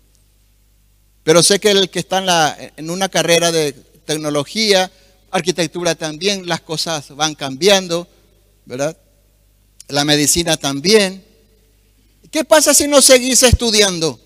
[1.23, 3.75] Pero sé que el que está en, una carrera de
[4.07, 4.91] tecnología,
[5.31, 8.09] arquitectura también, las cosas van cambiando,
[8.65, 8.97] ¿verdad?
[9.89, 11.23] La medicina también.
[12.31, 14.19] ¿Qué pasa si no seguís estudiando?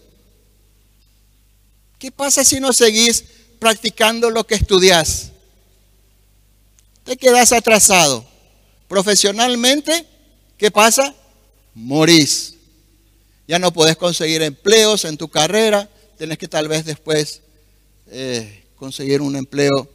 [1.98, 3.24] ¿Qué pasa si no seguís
[3.58, 5.32] practicando lo que estudias.
[7.02, 8.24] Te quedas atrasado.
[8.86, 10.06] Profesionalmente,
[10.56, 11.12] ¿qué pasa?
[11.74, 12.55] Morís.
[13.48, 15.88] Ya no puedes conseguir empleos en tu carrera.
[16.18, 17.42] Tienes que tal vez después
[18.08, 19.88] eh, conseguir un empleo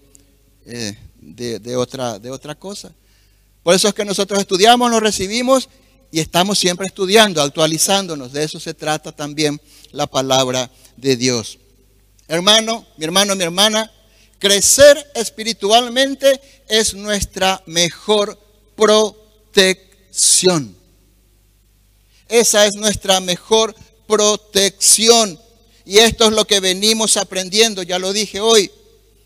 [0.65, 2.91] eh, de, otra, de otra cosa.
[3.63, 5.69] Por eso es que nosotros estudiamos, nos recibimos
[6.11, 8.33] y estamos siempre estudiando, actualizándonos.
[8.33, 9.61] De eso se trata también
[9.91, 11.59] la palabra de Dios.
[12.27, 13.91] Hermano, mi hermano, mi hermana,
[14.39, 18.39] crecer espiritualmente es nuestra mejor
[18.75, 20.75] protección.
[22.31, 23.75] Esa es nuestra mejor
[24.07, 25.37] protección.
[25.85, 28.71] Y esto es lo que venimos aprendiendo, ya lo dije hoy,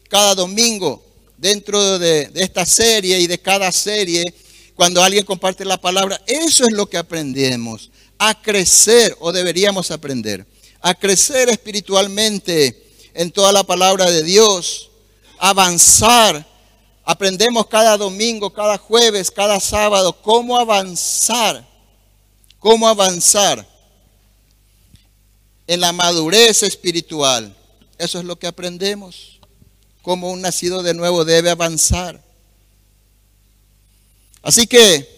[0.10, 1.04] cada domingo,
[1.38, 4.24] dentro de, esta serie y de cada serie,
[4.74, 10.44] cuando alguien comparte la palabra, eso es lo que aprendemos, a crecer o deberíamos aprender,
[10.82, 14.90] a crecer espiritualmente en toda la palabra de Dios,
[15.38, 16.44] avanzar.
[17.04, 21.75] Aprendemos cada domingo, cada jueves, cada sábado cómo avanzar,
[22.66, 23.64] cómo avanzar
[25.68, 27.56] en la madurez espiritual.
[28.00, 29.40] Eso es lo que aprendemos,
[30.02, 32.24] cómo un nacido de nuevo debe avanzar.
[34.42, 35.14] Así que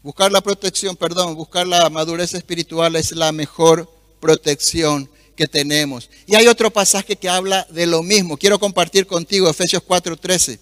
[0.00, 6.10] Buscar la protección, perdón, buscar la madurez espiritual es la mejor protección que tenemos.
[6.26, 8.36] Y hay otro pasaje que habla de lo mismo.
[8.36, 10.60] Quiero compartir contigo Efesios 4:13.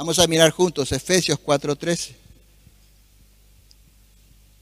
[0.00, 2.14] Vamos a mirar juntos Efesios 4:13.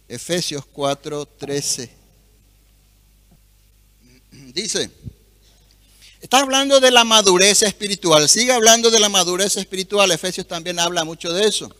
[0.08, 1.88] Efesios 4:13.
[4.52, 4.90] Dice,
[6.20, 8.28] está hablando de la madurez espiritual.
[8.28, 10.10] Sigue hablando de la madurez espiritual.
[10.10, 11.72] Efesios también habla mucho de eso.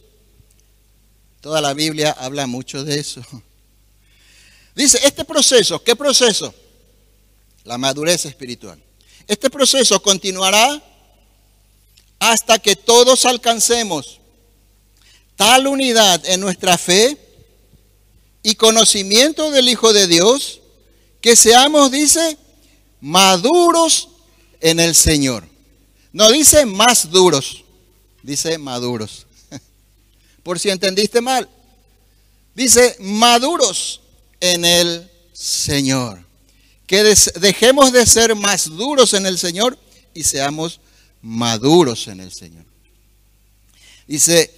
[1.41, 3.23] Toda la Biblia habla mucho de eso.
[4.77, 6.55] Dice, este proceso, ¿qué proceso?
[7.65, 8.81] La madurez espiritual.
[9.27, 10.81] Este proceso continuará
[12.19, 14.19] hasta que todos alcancemos
[15.39, 17.17] tal unidad en nuestra fe
[18.43, 20.61] y conocimiento del Hijo de Dios,
[21.21, 22.37] que seamos, dice,
[23.01, 24.09] maduros
[24.61, 25.45] en el Señor.
[26.13, 27.63] No dice más duros,
[28.25, 29.27] dice maduros
[30.43, 31.49] por si entendiste mal.
[32.57, 34.01] Dice, maduros
[34.41, 36.25] en el Señor.
[36.89, 39.79] Que dejemos de ser más duros en el Señor
[40.15, 40.81] y seamos
[41.23, 42.65] maduros en el Señor.
[44.07, 44.51] Dice,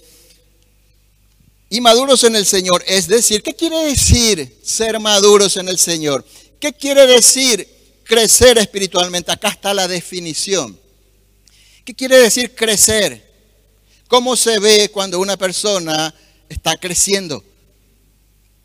[1.69, 6.25] y maduros en el Señor, es decir, ¿qué quiere decir ser maduros en el Señor?
[6.59, 7.67] ¿Qué quiere decir
[8.03, 9.31] crecer espiritualmente?
[9.31, 10.77] Acá está la definición.
[11.85, 13.29] ¿Qué quiere decir crecer?
[14.07, 16.13] ¿Cómo se ve cuando una persona
[16.49, 17.43] está creciendo?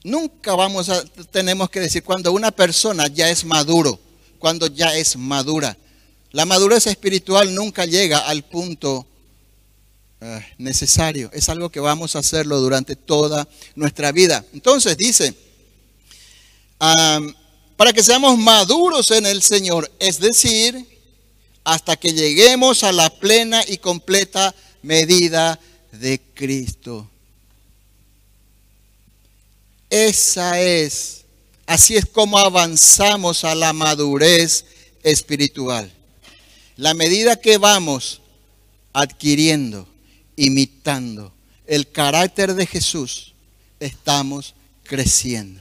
[0.02, 3.98] Nunca vamos a, tenemos que decir cuando una persona ya es maduro,
[4.38, 5.76] cuando ya es madura.
[6.32, 9.06] La madurez espiritual nunca llega al punto
[10.20, 11.30] eh, necesario.
[11.32, 14.44] Es algo que vamos a hacerlo durante toda nuestra vida.
[14.52, 15.34] Entonces dice,
[17.76, 20.86] para que seamos maduros en el Señor, es decir,
[21.64, 25.58] hasta que lleguemos a la plena y completa medida
[25.92, 27.10] de Cristo.
[29.90, 31.24] Esa es,
[31.66, 34.64] así es como avanzamos a la madurez
[35.02, 35.95] espiritual.
[36.76, 38.20] La medida que vamos
[38.92, 39.88] adquiriendo,
[40.36, 41.32] imitando
[41.66, 43.34] el carácter de Jesús,
[43.80, 45.60] estamos creciendo.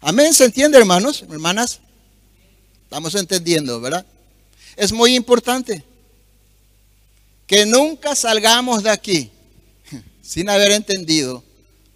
[0.00, 1.80] Amén, ¿se entiende hermanos, hermanas?
[2.84, 4.06] Estamos entendiendo, ¿verdad?
[4.76, 5.84] Es muy importante
[7.46, 9.30] que nunca salgamos de aquí
[10.22, 11.44] sin haber entendido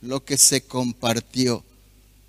[0.03, 1.65] lo que se compartió.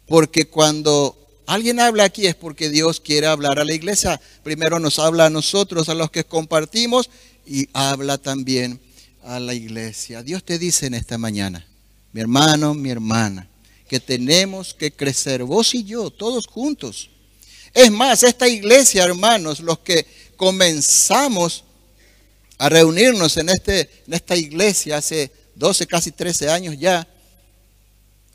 [0.06, 4.20] Porque cuando alguien habla aquí es porque Dios quiere hablar a la iglesia.
[4.44, 7.10] Primero nos habla a nosotros, a los que compartimos,
[7.46, 8.80] y habla también
[9.24, 10.24] a la iglesia.
[10.24, 11.66] Dios te dice en esta mañana,
[12.12, 13.48] mi hermano, mi hermana,
[13.88, 17.10] que tenemos que crecer, vos y yo, todos juntos.
[17.74, 21.64] Es más, esta iglesia, hermanos, los que comenzamos
[22.58, 27.08] a reunirnos en, este, en esta iglesia hace 12, casi 13 años ya,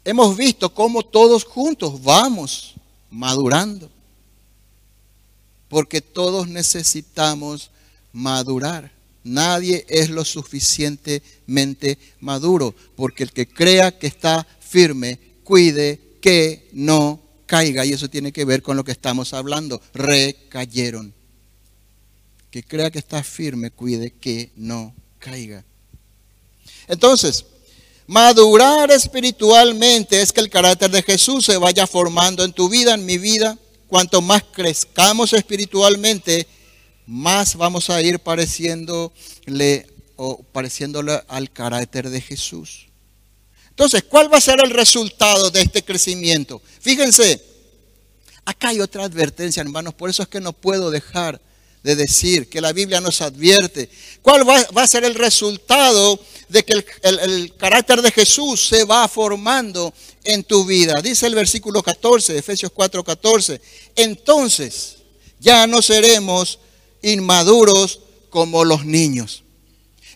[0.05, 2.75] hemos visto cómo todos juntos vamos
[3.11, 3.91] madurando.
[5.69, 7.71] Porque todos necesitamos
[8.13, 8.91] madurar.
[9.25, 12.75] Nadie es lo suficientemente maduro.
[12.97, 17.85] Porque el que crea que está firme, cuide que no caiga.
[17.85, 19.81] Y eso tiene que ver con lo que estamos hablando.
[19.93, 21.15] Recayeron
[22.51, 25.65] que crea que está firme, cuide que no caiga.
[26.87, 27.45] Entonces,
[28.09, 33.05] madurar espiritualmente es que el carácter de Jesús se vaya formando en tu vida, en
[33.05, 33.57] mi vida,
[33.87, 36.49] cuanto más crezcamos espiritualmente,
[37.07, 39.87] más vamos a ir pareciéndole
[40.17, 42.87] o pareciéndole al carácter de Jesús.
[43.69, 46.63] Entonces, ¿cuál va a ser el resultado de este crecimiento?
[46.81, 47.45] Fíjense,
[48.47, 51.41] acá hay otra advertencia, hermanos, por eso es que no puedo dejar
[51.83, 53.89] de decir que la Biblia nos advierte.
[54.23, 56.19] ¿Cuál va, a ser el resultado
[56.49, 59.93] de que el, carácter de Jesús se va formando
[60.25, 61.01] en tu vida?
[61.03, 63.61] Dice el versículo 14, Efesios 4, 14.
[63.97, 64.97] Entonces,
[65.41, 66.59] ya no seremos
[67.03, 68.01] inmaduros
[68.31, 69.45] como los niños.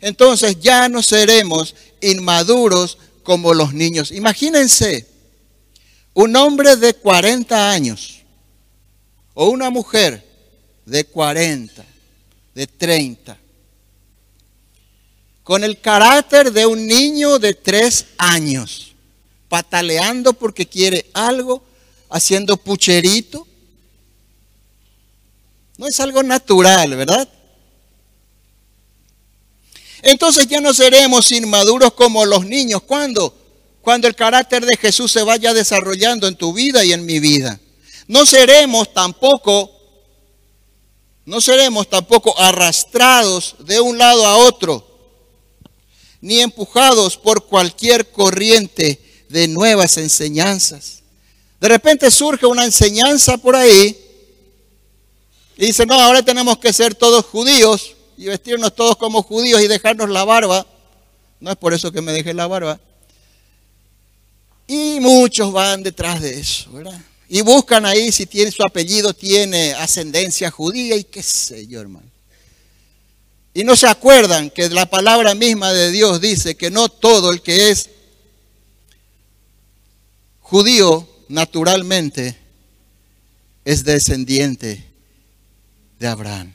[0.00, 4.10] Entonces ya no seremos inmaduros como los niños.
[4.10, 5.06] Imagínense
[6.12, 8.22] un hombre de 40 años
[9.32, 10.31] o una mujer
[10.84, 11.84] de 40,
[12.54, 13.38] de 30,
[15.42, 18.94] con el carácter de un niño de 3 años,
[19.48, 21.62] pataleando porque quiere algo,
[22.08, 23.46] haciendo pucherito.
[25.78, 27.28] No es algo natural, ¿verdad?
[30.02, 32.82] Entonces ya no seremos inmaduros como los niños.
[32.82, 33.36] ¿Cuándo?
[33.80, 37.58] Cuando el carácter de Jesús se vaya desarrollando en tu vida y en mi vida.
[38.06, 39.70] No seremos tampoco,
[41.24, 44.86] no seremos tampoco arrastrados de un lado a otro,
[46.20, 51.02] ni empujados por cualquier corriente de nuevas enseñanzas.
[51.60, 53.96] De repente surge una enseñanza por ahí
[55.56, 59.68] y dice, no, ahora tenemos que ser todos judíos y vestirnos todos como judíos y
[59.68, 60.66] dejarnos la barba.
[61.38, 62.80] No es por eso que me dejé la barba.
[64.66, 67.00] Y muchos van detrás de eso, ¿verdad?
[67.34, 72.10] Y buscan ahí si tiene su apellido, tiene ascendencia judía y qué sé yo, hermano.
[73.54, 77.40] Y no se acuerdan que la palabra misma de Dios dice que no todo el
[77.40, 77.88] que es
[80.40, 82.36] judío naturalmente
[83.64, 84.84] es descendiente
[85.98, 86.52] de Abraham.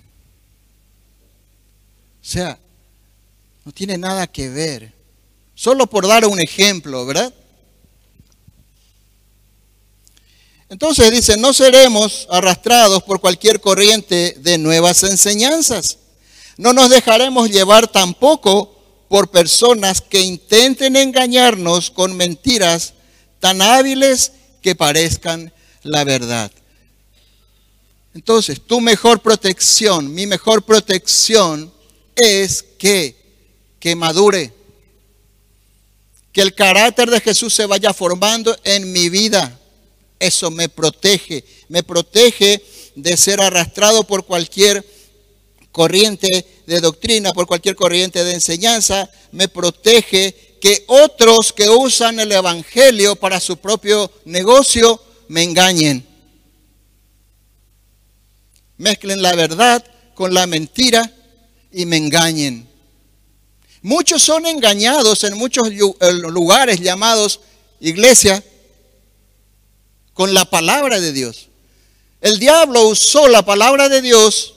[2.21, 2.59] O sea,
[3.65, 4.93] no tiene nada que ver.
[5.55, 7.34] Solo por dar un ejemplo, ¿verdad?
[10.70, 15.97] Entonces dice, no seremos arrastrados por cualquier corriente de nuevas enseñanzas.
[16.57, 18.74] No nos dejaremos llevar tampoco
[19.07, 22.93] por personas que intenten engañarnos con mentiras
[23.39, 25.53] tan hábiles que parezcan
[25.84, 26.51] la verdad.
[28.13, 31.72] Entonces, tu mejor protección, mi mejor protección
[32.15, 33.15] es que,
[33.80, 34.51] que madure,
[36.34, 39.56] que el carácter de Jesús se vaya formando en mi vida.
[40.20, 42.63] Eso me protege, me protege
[42.95, 44.84] de ser arrastrado por cualquier
[45.72, 52.32] corriente de doctrina, por cualquier corriente de enseñanza, me protege que otros que usan el
[52.32, 56.03] Evangelio para su propio negocio me engañen.
[58.78, 61.11] Mezclen la verdad con la mentira
[61.72, 62.68] y me engañen.
[63.84, 67.39] Muchos son engañados en muchos eh, lugares llamados
[67.80, 68.43] iglesia
[70.18, 71.49] con la palabra de Dios.
[72.22, 74.55] El diablo usó la palabra de Dios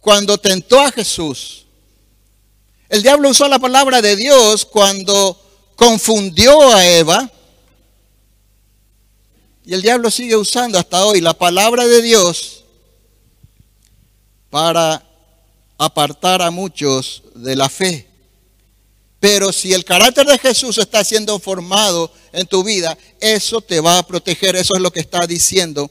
[0.00, 1.64] cuando tentó a Jesús.
[2.88, 5.40] El diablo usó la palabra de Dios cuando
[5.76, 7.30] confundió a Eva.
[9.64, 12.64] Y el diablo sigue usando hasta hoy la palabra de Dios
[14.50, 15.06] para
[15.78, 18.08] apartar a muchos de la fe.
[19.20, 23.98] Pero si el carácter de Jesús está siendo formado en tu vida, eso te va
[23.98, 24.56] a proteger.
[24.56, 25.90] Eso es lo que está diciendo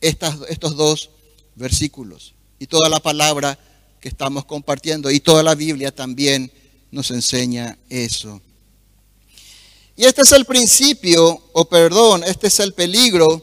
[0.00, 1.10] estos dos
[1.54, 2.34] versículos.
[2.58, 3.58] Y toda la palabra
[4.00, 6.50] que estamos compartiendo y toda la Biblia también
[6.90, 8.40] nos enseña eso.
[9.96, 13.42] Y este es el principio, o perdón, este es el peligro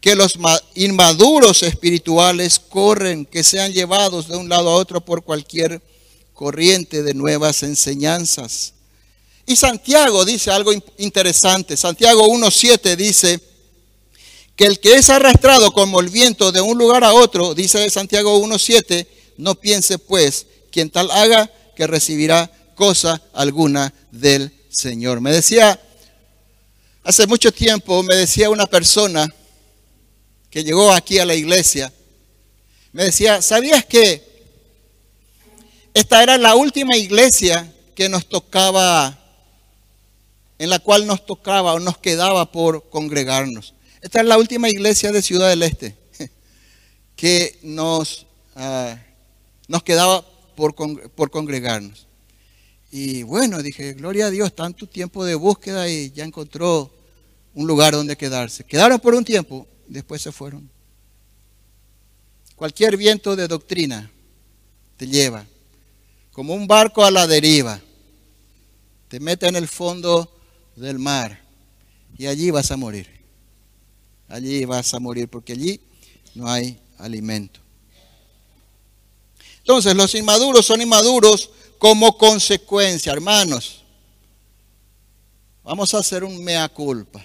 [0.00, 0.38] que los
[0.74, 5.82] inmaduros espirituales corren, que sean llevados de un lado a otro por cualquier
[6.32, 8.74] corriente de nuevas enseñanzas.
[9.46, 11.76] Y Santiago dice algo interesante.
[11.76, 13.40] Santiago 1.7 dice
[14.56, 18.40] que el que es arrastrado como el viento de un lugar a otro, dice Santiago
[18.42, 25.20] 1.7, no piense pues quien tal haga que recibirá cosa alguna del Señor.
[25.20, 25.78] Me decía,
[27.02, 29.32] hace mucho tiempo, me decía una persona,
[30.50, 31.92] que llegó aquí a la iglesia,
[32.92, 34.22] me decía, ¿sabías que
[35.94, 39.18] esta era la última iglesia que nos tocaba,
[40.58, 43.74] en la cual nos tocaba o nos quedaba por congregarnos?
[44.00, 45.96] Esta es la última iglesia de Ciudad del Este
[47.16, 48.96] que nos, ah,
[49.68, 50.24] nos quedaba
[50.54, 50.74] por,
[51.10, 52.06] por congregarnos.
[52.90, 56.92] Y bueno, dije, gloria a Dios, tanto tiempo de búsqueda y ya encontró
[57.54, 58.64] un lugar donde quedarse.
[58.64, 60.70] Quedaron por un tiempo, después se fueron.
[62.56, 64.10] Cualquier viento de doctrina
[64.96, 65.44] te lleva,
[66.32, 67.80] como un barco a la deriva,
[69.08, 70.33] te mete en el fondo
[70.76, 71.40] del mar
[72.16, 73.08] y allí vas a morir.
[74.28, 75.80] Allí vas a morir porque allí
[76.34, 77.60] no hay alimento.
[79.58, 83.82] Entonces los inmaduros son inmaduros como consecuencia, hermanos.
[85.62, 87.24] Vamos a hacer un mea culpa.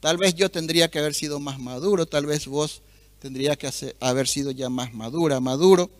[0.00, 2.82] Tal vez yo tendría que haber sido más maduro, tal vez vos
[3.18, 3.70] tendría que
[4.00, 5.90] haber sido ya más madura, maduro.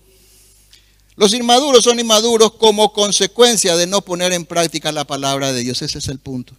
[1.19, 5.83] Los inmaduros son inmaduros como consecuencia de no poner en práctica la palabra de Dios.
[5.83, 6.55] Ese es el punto.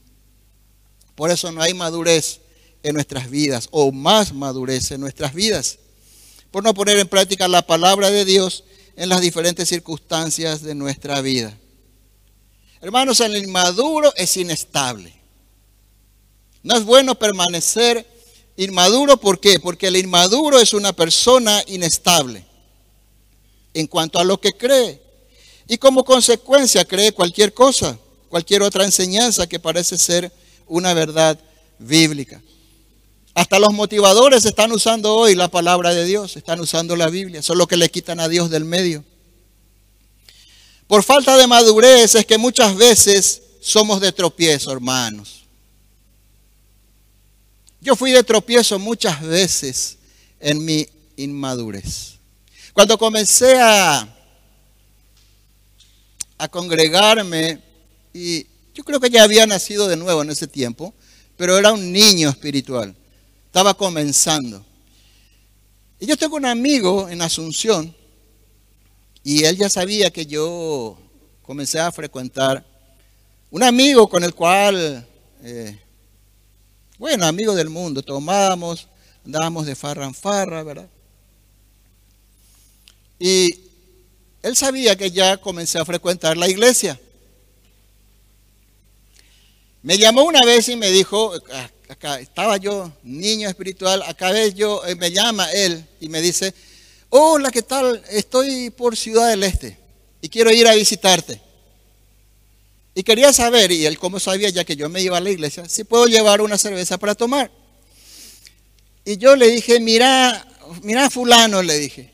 [1.16, 2.42] Por eso no hay madurez
[2.84, 5.80] en nuestras vidas o más madurez en nuestras vidas.
[6.52, 8.66] Por no poner en práctica la palabra de Dios
[8.98, 11.58] en las diferentes circunstancias de nuestra vida.
[12.82, 15.14] Hermanos, el inmaduro es inestable.
[16.64, 18.06] No es bueno permanecer
[18.58, 19.58] inmaduro, ¿por qué?
[19.62, 22.49] Porque el inmaduro es una persona inestable
[23.74, 25.02] en cuanto a lo que cree.
[25.68, 27.98] Y como consecuencia cree cualquier cosa,
[28.30, 30.32] cualquier otra enseñanza que parece ser
[30.68, 31.40] una verdad
[31.78, 32.42] bíblica.
[33.34, 37.68] Hasta los motivadores están usando hoy la palabra de Dios, están usando la Biblia, solo
[37.68, 39.04] que le quitan a Dios del medio.
[40.88, 45.44] Por falta de madurez es que muchas veces somos de tropiezo, hermanos.
[47.82, 49.98] Yo fui de tropiezo muchas veces
[50.40, 52.19] en mi inmadurez.
[52.74, 54.08] Cuando comencé a,
[56.52, 57.60] congregarme,
[58.14, 60.94] y yo creo que ya había nacido de nuevo en ese tiempo,
[61.36, 62.96] pero era un niño espiritual,
[63.46, 64.66] estaba comenzando.
[66.00, 67.94] Y yo tengo un amigo en Asunción,
[69.24, 70.98] y él ya sabía que yo
[71.42, 72.66] comencé a frecuentar
[73.52, 75.06] un amigo con el cual
[75.44, 75.78] eh,
[77.00, 78.90] bueno, amigos del mundo, tomábamos,
[79.26, 80.90] andábamos de farra en farra, ¿verdad?
[83.20, 83.60] Y
[84.42, 87.00] él sabía que ya comencé a frecuentar la iglesia.
[89.82, 91.34] Me llamó una vez y me dijo,
[91.90, 96.54] acá estaba yo, niño espiritual, acá yo, eh, me llama él y me dice,
[97.10, 98.04] hola, ¿qué tal?
[98.10, 99.78] Estoy por Ciudad del Este
[100.22, 101.42] y quiero ir a visitarte.
[102.94, 105.68] Y quería saber, y él como sabía ya que yo me iba a la iglesia,
[105.70, 107.50] si puedo llevar una cerveza para tomar.
[109.06, 110.46] Y yo le dije, mira,
[110.84, 112.12] mira fulano, le dije,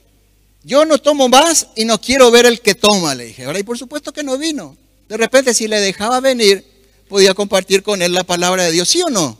[0.65, 3.45] yo no tomo más y no quiero ver el que toma, le dije.
[3.45, 4.75] Ahora, y por supuesto que no vino.
[5.07, 6.65] De repente, si le dejaba venir,
[7.07, 9.37] podía compartir con él la palabra de Dios, ¿sí o no?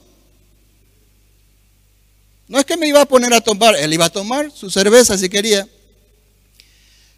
[2.47, 5.17] No es que me iba a poner a tomar, él iba a tomar su cerveza
[5.17, 5.67] si quería.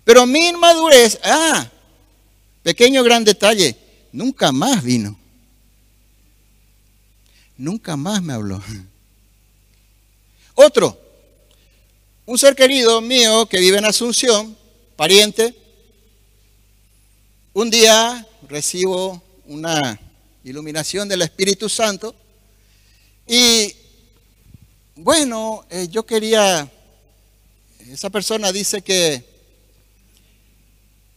[0.06, 1.70] Pero mi inmadurez, ah,
[2.64, 3.78] pequeño gran detalle,
[4.18, 5.16] Nunca más vino.
[7.56, 8.62] Nunca más me habló.
[10.56, 11.00] Otro,
[12.28, 14.56] un ser querido mío que vive en Asunción,
[14.96, 15.56] pariente,
[17.54, 20.00] un día recibo una
[20.44, 22.14] iluminación del Espíritu Santo
[23.26, 23.74] y
[24.96, 26.72] bueno, eh, yo quería,
[27.90, 29.26] esa persona dice que,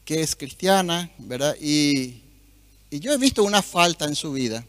[0.06, 1.54] que es cristiana, ¿verdad?
[1.60, 2.20] Y
[2.90, 4.66] y yo he visto una falta en su vida,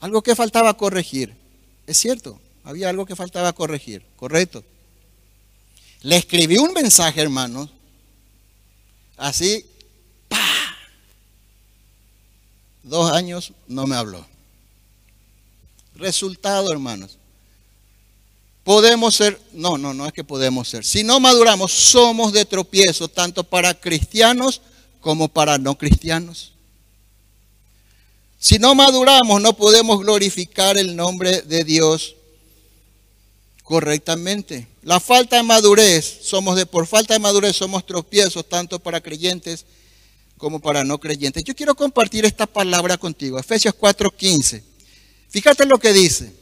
[0.00, 1.32] algo que faltaba corregir.
[1.86, 4.64] Es cierto, había algo que faltaba corregir, correcto.
[6.02, 7.70] Le escribí un mensaje, hermanos,
[9.16, 9.64] así,
[10.28, 10.38] ¡pa!
[12.82, 14.24] Dos años no me habló.
[15.96, 17.18] Resultado, hermanos.
[18.62, 20.84] Podemos ser, no, no, no es que podemos ser.
[20.84, 24.60] Si no maduramos, somos de tropiezo, tanto para cristianos
[25.00, 26.52] como para no cristianos.
[28.38, 32.14] Si no maduramos, no podemos glorificar el nombre de Dios
[33.68, 34.66] correctamente.
[34.82, 39.66] La falta de madurez, somos de por falta de madurez somos tropiezos tanto para creyentes
[40.38, 41.44] como para no creyentes.
[41.44, 44.62] Yo quiero compartir esta palabra contigo, Efesios 4:15.
[45.28, 46.32] Fíjate lo que dice.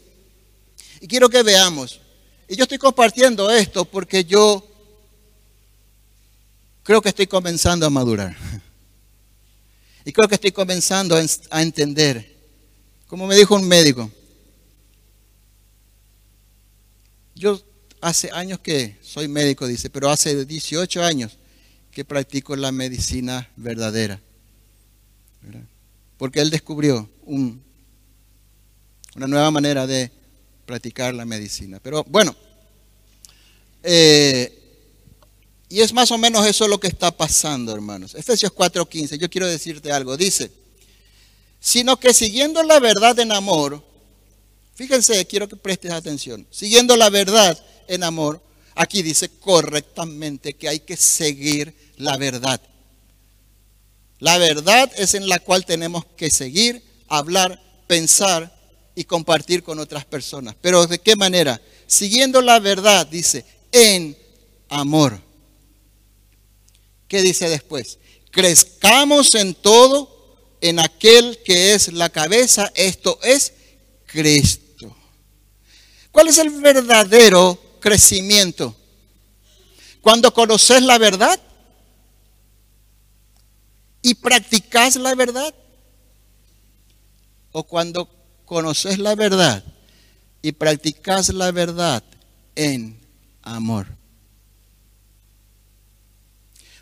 [1.00, 2.00] Y quiero que veamos.
[2.48, 4.64] Y yo estoy compartiendo esto porque yo
[6.84, 8.36] creo que estoy comenzando a madurar.
[10.04, 11.16] Y creo que estoy comenzando
[11.50, 12.36] a entender.
[13.08, 14.08] Como me dijo un médico,
[17.36, 17.60] yo
[18.00, 21.38] hace años que soy médico, dice, pero hace 18 años
[21.92, 24.20] que practico la medicina verdadera.
[26.18, 27.60] Porque él descubrió una
[29.14, 30.10] nueva manera de
[30.64, 31.78] practicar la medicina.
[31.82, 32.34] Pero bueno,
[33.82, 34.66] eh,
[35.68, 38.14] y es más o menos eso lo que está pasando, hermanos.
[38.14, 40.16] Efesios 4:15, yo quiero decirte algo.
[40.16, 40.50] Dice,
[41.60, 43.84] sino que siguiendo la verdad en amor,
[44.76, 47.58] fíjense, quiero que prestes atención, siguiendo la verdad
[47.88, 48.40] en amor,
[48.76, 52.60] aquí dice correctamente que hay que seguir la verdad.
[54.18, 58.54] La verdad es en la cual tenemos que seguir, hablar, pensar
[58.94, 60.54] y compartir con otras personas.
[60.60, 61.60] Pero ¿de qué manera?
[61.86, 64.16] Siguiendo la verdad, dice, en
[64.68, 65.20] amor.
[67.08, 67.98] ¿Qué dice después?
[68.30, 70.16] Crezcamos en todo
[70.60, 73.52] en aquel que es la cabeza, esto es
[74.06, 74.65] Cristo.
[76.16, 78.74] ¿Cuál es el verdadero crecimiento?
[80.00, 81.38] Cuando conoces la verdad
[84.00, 85.54] y practicas la verdad.
[87.52, 88.08] O cuando
[88.46, 89.62] conoces la verdad
[90.40, 92.02] y practicas la verdad
[92.54, 92.98] en
[93.42, 93.86] amor.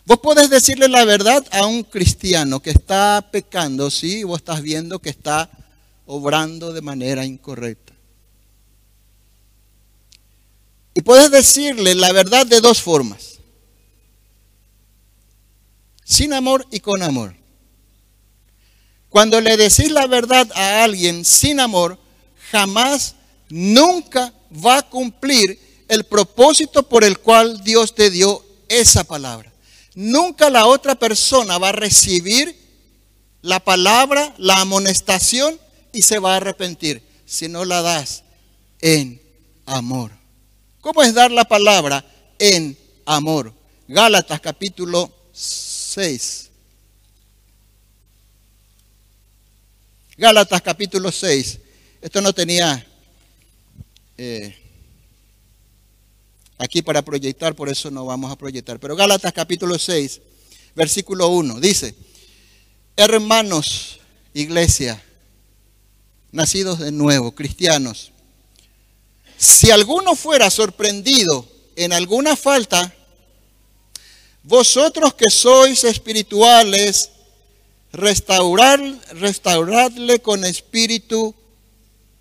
[0.07, 5.01] Vos podés decirle la verdad a un cristiano que está pecando, sí, vos estás viendo
[5.01, 5.51] que está
[6.07, 7.84] obrando de manera incorrecta.
[10.95, 13.39] Y puedes decirle la verdad de dos formas.
[16.05, 17.35] Sin amor y con amor.
[19.09, 21.99] Cuando le decís la verdad a alguien sin amor,
[22.51, 23.15] jamás,
[23.49, 24.33] nunca
[24.65, 29.55] va a cumplir el propósito por el cual Dios te dio esa palabra
[29.95, 32.57] nunca la otra persona va a recibir
[33.43, 35.59] la palabra, la amonestación
[35.93, 38.25] y se va a arrepentir si no la das
[38.81, 39.21] en
[39.67, 40.11] amor.
[40.85, 42.05] ¿Cómo es dar la palabra
[42.39, 42.77] en
[43.07, 43.55] amor?
[43.89, 46.51] Gálatas capítulo 6.
[50.19, 51.59] Gálatas capítulo 6.
[52.03, 52.87] Esto no tenía
[54.19, 54.55] eh,
[56.59, 58.79] aquí para proyectar, por eso no vamos a proyectar.
[58.79, 60.21] Pero Gálatas capítulo 6,
[60.75, 61.95] versículo 1, dice,
[62.95, 64.01] hermanos,
[64.35, 65.03] iglesia,
[66.31, 68.13] nacidos de nuevo, cristianos,
[69.45, 72.95] si alguno fuera sorprendido en alguna falta,
[74.43, 77.11] vosotros que sois espirituales,
[77.93, 78.81] restaurar,
[79.13, 81.35] restauradle con espíritu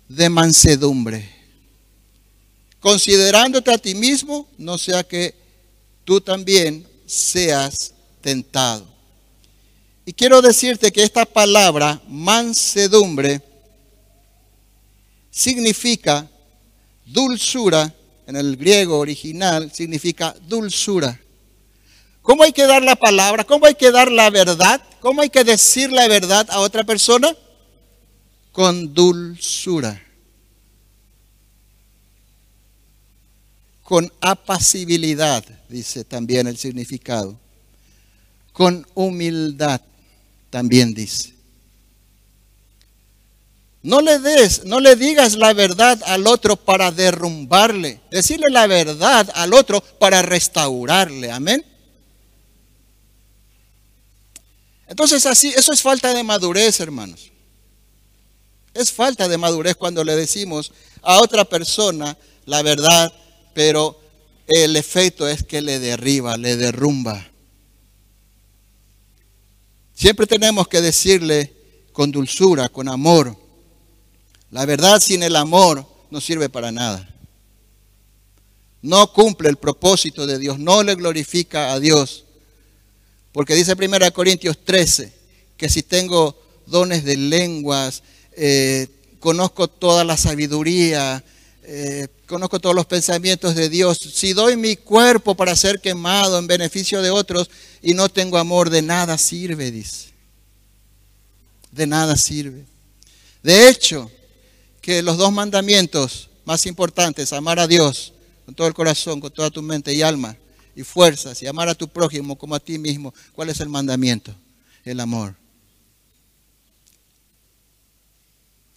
[0.08, 1.34] de mansedumbre
[2.84, 5.34] considerándote a ti mismo, no sea que
[6.04, 8.86] tú también seas tentado.
[10.04, 13.40] Y quiero decirte que esta palabra, mansedumbre,
[15.30, 16.28] significa
[17.04, 17.94] dulzura,
[18.26, 21.20] en el griego original significa dulzura.
[22.22, 23.44] ¿Cómo hay que dar la palabra?
[23.44, 24.82] ¿Cómo hay que dar la verdad?
[25.00, 27.36] ¿Cómo hay que decir la verdad a otra persona?
[28.52, 30.04] Con dulzura.
[33.84, 37.38] con apacibilidad, dice también el significado.
[38.52, 39.80] Con humildad,
[40.50, 41.33] también dice.
[43.84, 48.00] No le des, no le digas la verdad al otro para derrumbarle.
[48.10, 51.30] Decirle la verdad al otro para restaurarle.
[51.30, 51.64] Amén.
[54.88, 57.30] Entonces así, eso es falta de madurez, hermanos.
[58.72, 60.72] Es falta de madurez cuando le decimos
[61.02, 62.16] a otra persona
[62.46, 63.12] la verdad
[63.54, 63.98] pero
[64.46, 67.30] el efecto es que le derriba, le derrumba.
[69.94, 71.54] Siempre tenemos que decirle
[71.92, 73.43] con dulzura, con amor.
[74.54, 77.12] La verdad sin el amor no sirve para nada.
[78.82, 82.24] No cumple el propósito de Dios, no le glorifica a Dios.
[83.32, 85.12] Porque dice 1 Corintios 13
[85.56, 88.04] que si tengo dones de lenguas,
[88.36, 88.86] eh,
[89.18, 91.24] conozco toda la sabiduría,
[91.64, 93.98] eh, conozco todos los pensamientos de Dios.
[93.98, 97.50] Si doy mi cuerpo para ser quemado en beneficio de otros
[97.82, 100.10] y no tengo amor, de nada sirve, dice.
[101.72, 102.64] De nada sirve.
[103.42, 104.12] De hecho,
[104.84, 108.12] que los dos mandamientos más importantes, amar a Dios
[108.44, 110.36] con todo el corazón, con toda tu mente y alma
[110.76, 114.34] y fuerzas, y amar a tu prójimo como a ti mismo, ¿cuál es el mandamiento?
[114.84, 115.36] El amor.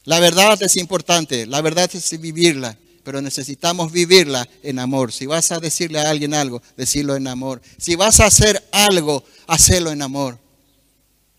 [0.05, 5.11] La verdad es importante, la verdad es vivirla, pero necesitamos vivirla en amor.
[5.11, 7.61] Si vas a decirle a alguien algo, decirlo en amor.
[7.77, 10.39] Si vas a hacer algo, hacelo en amor.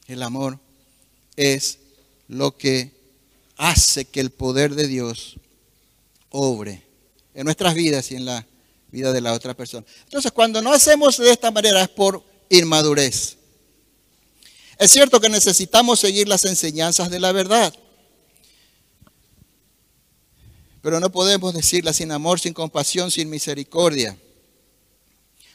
[0.07, 0.61] El amor
[1.37, 1.79] es
[2.27, 2.98] lo que
[3.59, 5.37] hace que el poder de Dios
[6.31, 6.83] obre
[7.35, 8.47] en nuestras vidas y en la
[8.91, 9.87] vida de la otra persona.
[10.05, 13.37] Entonces, cuando no hacemos de esta manera es por inmadurez.
[14.79, 17.75] Es cierto que necesitamos seguir las enseñanzas de la verdad.
[20.81, 24.17] Pero no podemos decirla sin amor, sin compasión, sin misericordia.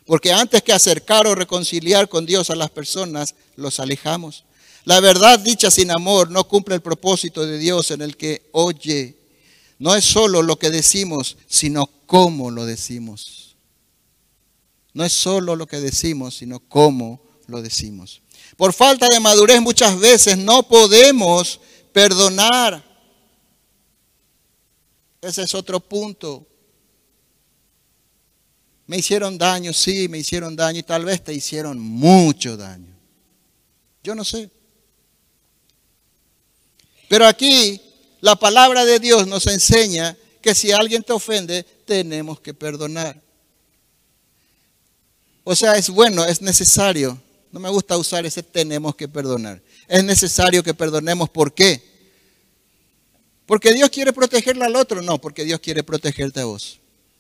[0.05, 4.43] Porque antes que acercar o reconciliar con Dios a las personas, los alejamos.
[4.85, 9.17] La verdad dicha sin amor no cumple el propósito de Dios en el que oye.
[9.79, 13.55] No es solo lo que decimos, sino cómo lo decimos.
[14.93, 18.21] No es solo lo que decimos, sino cómo lo decimos.
[18.57, 21.59] Por falta de madurez muchas veces no podemos
[21.91, 22.83] perdonar.
[25.21, 26.45] Ese es otro punto.
[28.85, 32.93] Me hicieron daño, sí, me hicieron daño y tal vez te hicieron mucho daño.
[34.03, 34.51] Yo no sé.
[37.13, 37.79] Pero aquí
[38.21, 43.21] la palabra de Dios nos enseña que si alguien te ofende, tenemos que perdonar.
[45.43, 47.21] O sea, es bueno, es necesario.
[47.51, 49.61] No me gusta usar ese tenemos que perdonar.
[49.87, 51.29] Es necesario que perdonemos.
[51.29, 51.83] ¿Por qué?
[53.45, 55.03] Porque Dios quiere protegerle al otro.
[55.03, 56.79] No, porque Dios quiere protegerte a vos.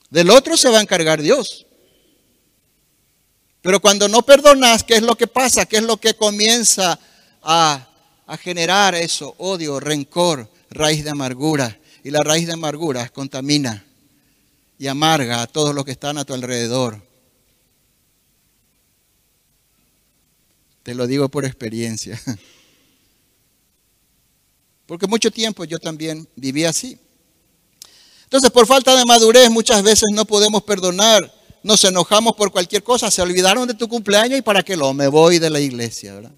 [0.09, 1.67] Del otro se va a encargar Dios.
[3.61, 5.67] Pero cuando no perdonas, ¿qué es lo que pasa?
[5.67, 6.99] ¿Qué es lo que comienza
[7.43, 7.92] a,
[8.25, 9.35] a generar eso?
[9.37, 11.79] Odio, rencor, raíz de amargura.
[12.03, 13.85] Y la raíz de amargura contamina
[14.77, 17.01] y amarga a todos los que están a tu alrededor.
[20.83, 22.21] Te lo digo por experiencia.
[24.85, 26.99] Porque mucho tiempo yo también viví así.
[28.25, 31.33] Entonces, por falta de madurez muchas veces no podemos perdonar.
[31.63, 33.09] Nos enojamos por cualquier cosa.
[33.09, 36.33] Se olvidaron de tu cumpleaños y para qué lo me voy de la iglesia, ¿verdad?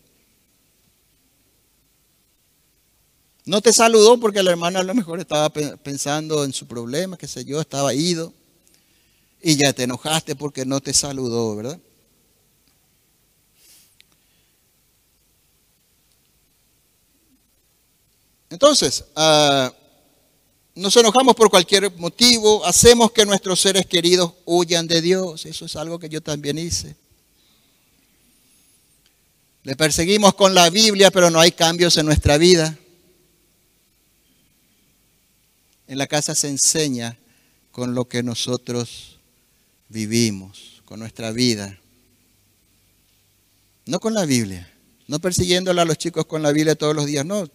[3.45, 7.27] No te saludó porque la hermana a lo mejor estaba pensando en su problema, qué
[7.27, 8.33] sé yo, estaba ido.
[9.41, 11.79] Y ya te enojaste porque no te saludó, ¿verdad?
[18.49, 19.71] Entonces, ah,
[20.73, 25.45] nos enojamos por cualquier motivo, hacemos que nuestros seres queridos huyan de Dios.
[25.45, 26.95] Eso es algo que yo también hice.
[29.63, 32.77] Le perseguimos con la Biblia, pero no hay cambios en nuestra vida.
[35.87, 37.17] En la casa se enseña
[37.71, 39.19] con lo que nosotros
[39.89, 41.79] vivimos, con nuestra vida.
[43.85, 44.71] No con la Biblia,
[45.07, 47.47] no persiguiéndole a los chicos con la Biblia todos los días, no,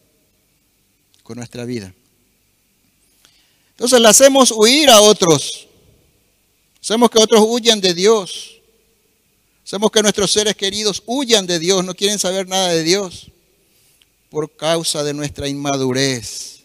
[1.22, 1.92] con nuestra vida.
[3.70, 5.68] Entonces le hacemos huir a otros.
[6.80, 8.60] Hacemos que otros huyan de Dios.
[9.64, 13.30] Hacemos que nuestros seres queridos huyan de Dios, no quieren saber nada de Dios
[14.28, 16.59] por causa de nuestra inmadurez.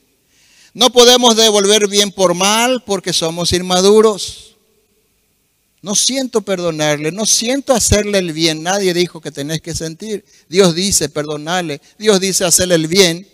[0.76, 4.58] No podemos devolver bien por mal porque somos inmaduros.
[5.82, 8.62] No siento perdonarle, no siento hacerle el bien.
[8.62, 10.26] Nadie dijo que tenés que sentir.
[10.50, 13.26] Dios dice perdonarle, Dios dice hacerle el bien.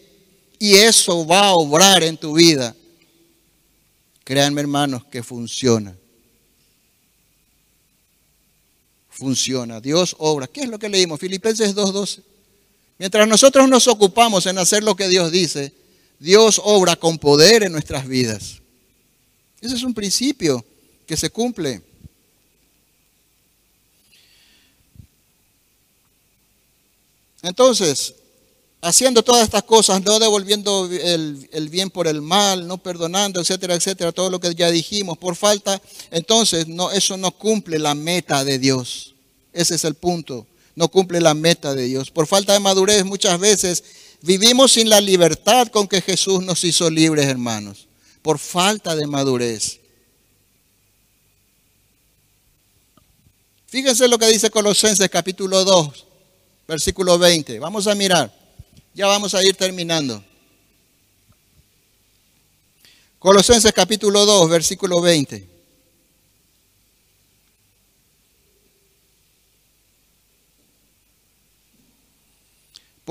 [0.60, 2.76] Y eso va a obrar en tu vida.
[4.24, 5.98] Créanme hermanos que funciona.
[9.10, 9.82] Funciona.
[9.82, 10.46] Dios obra.
[10.46, 11.20] ¿Qué es lo que leímos?
[11.20, 12.22] Filipenses 2.12.
[13.00, 15.74] Mientras nosotros nos ocupamos en hacer lo que Dios dice,
[16.22, 18.62] Dios obra con poder en nuestras vidas.
[19.60, 20.64] Ese es un principio
[21.08, 21.82] que se cumple.
[27.42, 28.14] Entonces,
[28.82, 34.12] haciendo todas estas cosas, no devolviendo el, bien por el mal, no perdonando, etcétera, etcétera,
[34.12, 38.60] todo lo que ya dijimos, por falta, entonces no, eso no cumple la meta de
[38.60, 39.16] Dios.
[39.54, 40.46] Ese es el punto.
[40.76, 42.12] No cumple la meta de Dios.
[42.12, 43.84] Por falta de madurez muchas veces
[44.22, 47.88] Vivimos sin la libertad con que Jesús nos hizo libres, hermanos,
[48.22, 49.80] por falta de madurez.
[53.68, 56.06] Fíjense lo que dice Colosenses capítulo 2,
[56.68, 57.58] versículo 20.
[57.60, 58.32] Vamos a mirar.
[58.94, 60.24] Ya vamos a ir terminando.
[63.18, 65.51] Colosenses capítulo 2, versículo 20.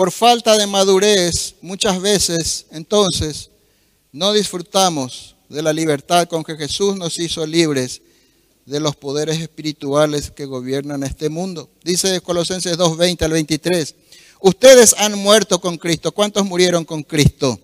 [0.00, 3.50] Por falta de madurez, muchas veces, entonces,
[4.12, 8.00] no disfrutamos de la libertad con que Jesús nos hizo libres
[8.64, 11.68] de los poderes espirituales que gobiernan este mundo.
[11.84, 13.94] Dice Colosenses 2, 20 al 23.
[14.40, 16.12] Ustedes han muerto con Cristo.
[16.12, 17.60] ¿Cuántos murieron con Cristo?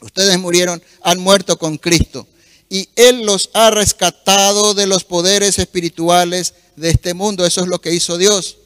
[0.00, 2.26] Ustedes murieron, han muerto con Cristo.
[2.70, 7.44] Y Él los ha rescatado de los poderes espirituales de este mundo.
[7.44, 8.56] Eso es lo que hizo Dios.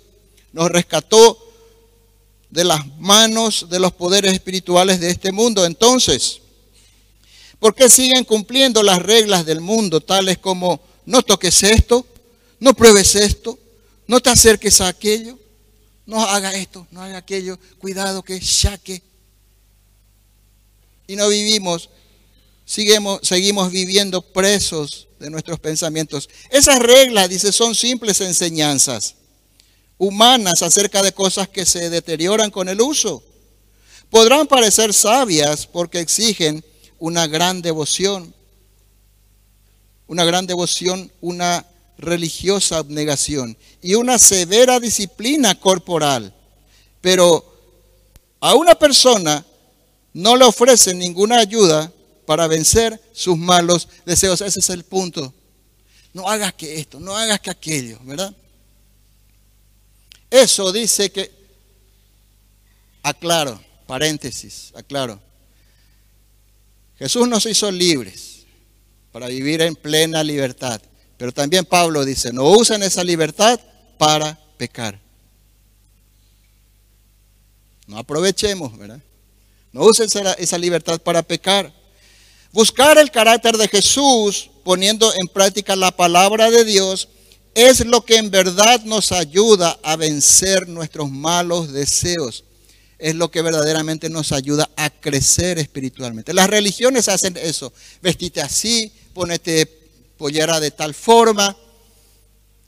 [0.52, 1.48] Nos rescató
[2.53, 5.64] de las manos de los poderes espirituales de este mundo.
[5.64, 6.42] Entonces,
[7.59, 12.07] ¿por qué siguen cumpliendo las reglas del mundo, tales como no toques esto,
[12.61, 13.59] no pruebes esto,
[14.07, 15.38] no te acerques a aquello,
[16.05, 19.03] no haga esto, no haga aquello, cuidado que shaque?
[21.07, 21.88] Y no vivimos,
[22.66, 26.28] seguimos, seguimos viviendo presos de nuestros pensamientos.
[26.50, 29.14] Esas reglas, dice, son simples enseñanzas
[29.99, 33.22] humanas acerca de cosas que se deterioran con el uso.
[34.11, 36.64] Podrán parecer sabias porque exigen
[36.99, 38.34] una gran devoción,
[40.07, 41.66] una gran devoción, una
[41.99, 46.34] religiosa abnegación y una severa disciplina corporal.
[47.01, 47.45] Pero
[48.40, 49.45] a una persona
[50.12, 51.93] no le ofrecen ninguna ayuda
[52.26, 54.40] para vencer sus malos deseos.
[54.40, 55.32] Ese es el punto.
[56.12, 58.34] No hagas que esto, no hagas que aquello, ¿verdad?
[60.33, 61.30] Eso dice que,
[63.03, 65.20] aclaro, paréntesis, aclaro.
[66.99, 68.47] Jesús nos hizo libres
[69.12, 70.80] para vivir en plena libertad.
[71.18, 73.61] Pero también Pablo dice, no usen esa libertad
[73.99, 74.99] para pecar.
[77.87, 79.03] No aprovechemos, ¿verdad?
[79.70, 80.09] No usen
[80.39, 81.70] esa libertad para pecar.
[82.53, 87.11] Buscar el carácter de Jesús poniendo en práctica la palabra de Dios
[87.55, 92.44] es lo que en verdad nos ayuda a vencer nuestros malos deseos.
[92.98, 96.32] Es lo que verdaderamente nos ayuda a crecer espiritualmente.
[96.32, 97.72] Las religiones hacen eso.
[98.00, 99.66] Vestite así, ponete
[100.16, 101.57] pollera de tal forma,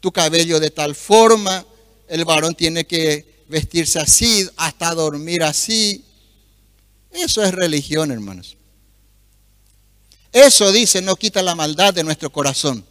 [0.00, 1.64] tu cabello de tal forma,
[2.08, 6.04] el varón tiene que vestirse así, hasta dormir así.
[7.12, 8.56] Eso es religión, hermanos.
[10.32, 12.84] Eso dice, no quita la maldad de nuestro corazón.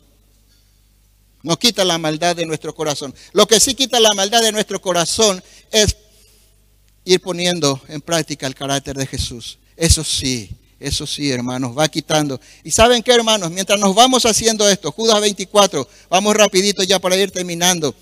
[1.43, 3.13] No quita la maldad de nuestro corazón.
[3.33, 5.95] Lo que sí quita la maldad de nuestro corazón es
[7.05, 9.59] ir poniendo en práctica el carácter de Jesús.
[9.75, 12.39] Eso sí, eso sí, hermanos, va quitando.
[12.63, 17.17] Y saben qué, hermanos, mientras nos vamos haciendo esto, Judas 24, vamos rapidito ya para
[17.17, 17.93] ir terminando.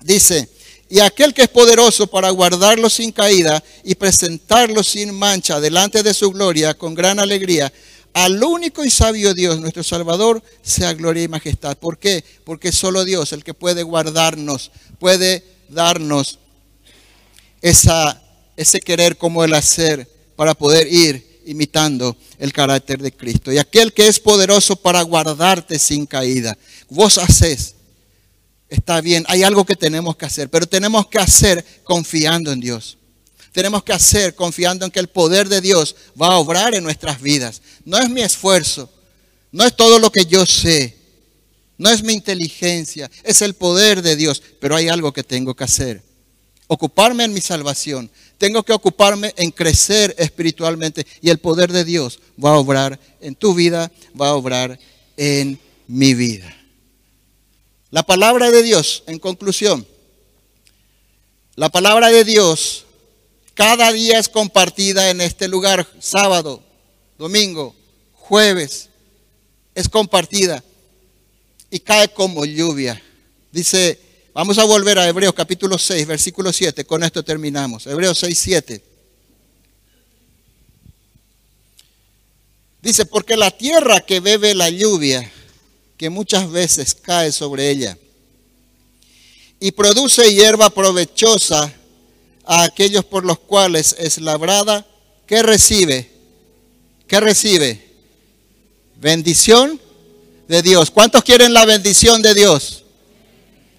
[0.00, 0.48] Dice,
[0.88, 6.12] y aquel que es poderoso para guardarlo sin caída y presentarlo sin mancha delante de
[6.12, 7.72] su gloria con gran alegría,
[8.14, 11.76] al único y sabio Dios, nuestro Salvador, sea gloria y majestad.
[11.76, 12.24] ¿Por qué?
[12.44, 16.38] Porque solo Dios, el que puede guardarnos, puede darnos
[17.62, 18.22] esa,
[18.56, 23.52] ese querer como el hacer para poder ir imitando el carácter de Cristo.
[23.52, 26.56] Y aquel que es poderoso para guardarte sin caída.
[26.88, 27.74] Vos haces,
[28.68, 32.98] está bien, hay algo que tenemos que hacer, pero tenemos que hacer confiando en Dios
[33.52, 37.20] tenemos que hacer confiando en que el poder de Dios va a obrar en nuestras
[37.20, 37.60] vidas.
[37.84, 38.90] No es mi esfuerzo,
[39.52, 40.96] no es todo lo que yo sé,
[41.76, 45.64] no es mi inteligencia, es el poder de Dios, pero hay algo que tengo que
[45.64, 46.02] hacer.
[46.66, 52.20] Ocuparme en mi salvación, tengo que ocuparme en crecer espiritualmente y el poder de Dios
[52.42, 54.78] va a obrar en tu vida, va a obrar
[55.18, 56.56] en mi vida.
[57.90, 59.86] La palabra de Dios, en conclusión,
[61.56, 62.86] la palabra de Dios
[63.54, 66.62] cada día es compartida en este lugar, sábado,
[67.18, 67.74] domingo,
[68.12, 68.88] jueves,
[69.74, 70.62] es compartida
[71.70, 73.02] y cae como lluvia.
[73.50, 73.98] Dice,
[74.34, 77.86] vamos a volver a Hebreos capítulo 6, versículo 7, con esto terminamos.
[77.86, 78.84] Hebreos 6, 7.
[82.82, 85.30] Dice, porque la tierra que bebe la lluvia,
[85.96, 87.96] que muchas veces cae sobre ella,
[89.60, 91.72] y produce hierba provechosa,
[92.44, 94.86] a aquellos por los cuales es labrada,
[95.26, 96.10] ¿qué recibe?
[97.06, 97.92] ¿Qué recibe?
[98.96, 99.80] Bendición
[100.48, 100.90] de Dios.
[100.90, 102.84] ¿Cuántos quieren la bendición de Dios?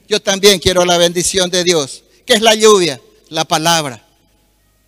[0.07, 2.03] Yo también quiero la bendición de Dios.
[2.25, 2.99] ¿Qué es la lluvia?
[3.29, 4.05] La palabra.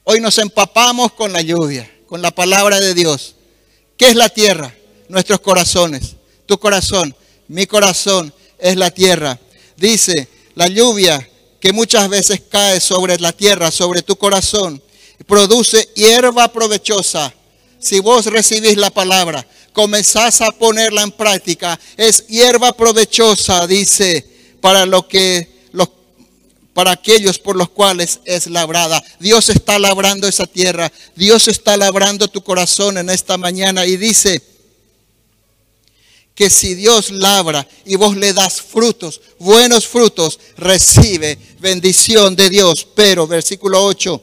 [0.03, 3.35] Hoy nos empapamos con la lluvia, con la palabra de Dios.
[3.97, 4.73] ¿Qué es la tierra?
[5.09, 6.15] Nuestros corazones.
[6.45, 7.15] Tu corazón,
[7.47, 9.39] mi corazón es la tierra.
[9.77, 11.27] Dice, la lluvia
[11.65, 14.79] que muchas veces cae sobre la tierra, sobre tu corazón,
[15.25, 17.33] produce hierba provechosa.
[17.79, 24.23] Si vos recibís la palabra, comenzás a ponerla en práctica, es hierba provechosa, dice,
[24.61, 25.89] para lo que los
[26.75, 29.03] para aquellos por los cuales es labrada.
[29.19, 30.91] Dios está labrando esa tierra.
[31.15, 34.39] Dios está labrando tu corazón en esta mañana y dice,
[36.35, 42.85] que si Dios labra y vos le das frutos, buenos frutos, recibe bendición de Dios.
[42.93, 44.21] Pero, versículo 8,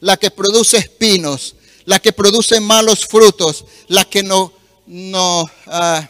[0.00, 1.54] la que produce espinos,
[1.84, 4.50] la que produce malos frutos, la que no,
[4.86, 6.08] no, ah,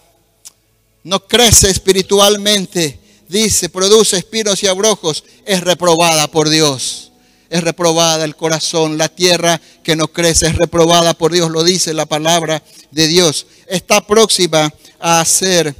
[1.02, 7.08] no crece espiritualmente, dice, produce espinos y abrojos, es reprobada por Dios.
[7.48, 11.92] Es reprobada el corazón, la tierra que no crece es reprobada por Dios, lo dice
[11.94, 13.46] la palabra de Dios.
[13.66, 15.74] Está próxima a ser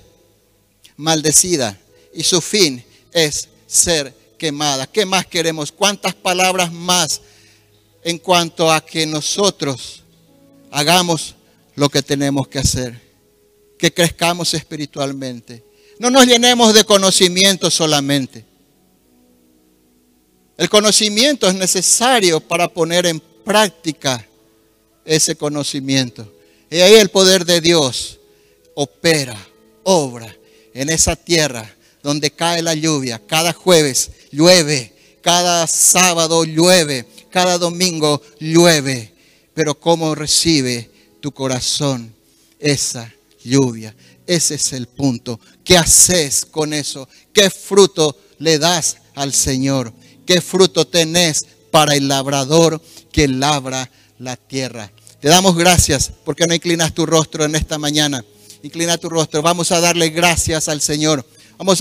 [0.96, 1.78] maldecida
[2.12, 4.86] y su fin es ser quemada.
[4.86, 5.70] ¿Qué más queremos?
[5.70, 7.20] ¿Cuántas palabras más
[8.02, 10.02] en cuanto a que nosotros
[10.70, 11.34] hagamos
[11.76, 13.00] lo que tenemos que hacer?
[13.78, 15.62] Que crezcamos espiritualmente.
[15.98, 18.44] No nos llenemos de conocimiento solamente.
[20.56, 24.26] El conocimiento es necesario para poner en práctica
[25.04, 26.30] ese conocimiento.
[26.70, 28.19] Y ahí el poder de Dios
[28.82, 29.36] opera,
[29.82, 30.34] obra
[30.72, 31.70] en esa tierra
[32.02, 33.20] donde cae la lluvia.
[33.26, 39.12] Cada jueves llueve, cada sábado llueve, cada domingo llueve.
[39.52, 42.14] Pero ¿cómo recibe tu corazón
[42.58, 43.12] esa
[43.44, 43.94] lluvia?
[44.26, 45.38] Ese es el punto.
[45.62, 47.06] ¿Qué haces con eso?
[47.34, 49.92] ¿Qué fruto le das al Señor?
[50.24, 52.80] ¿Qué fruto tenés para el labrador
[53.12, 54.90] que labra la tierra?
[55.20, 58.24] Te damos gracias porque no inclinas tu rostro en esta mañana.
[58.62, 59.42] Inclina tu rostro.
[59.42, 61.24] Vamos a darle gracias al Señor.
[61.56, 61.76] Vamos a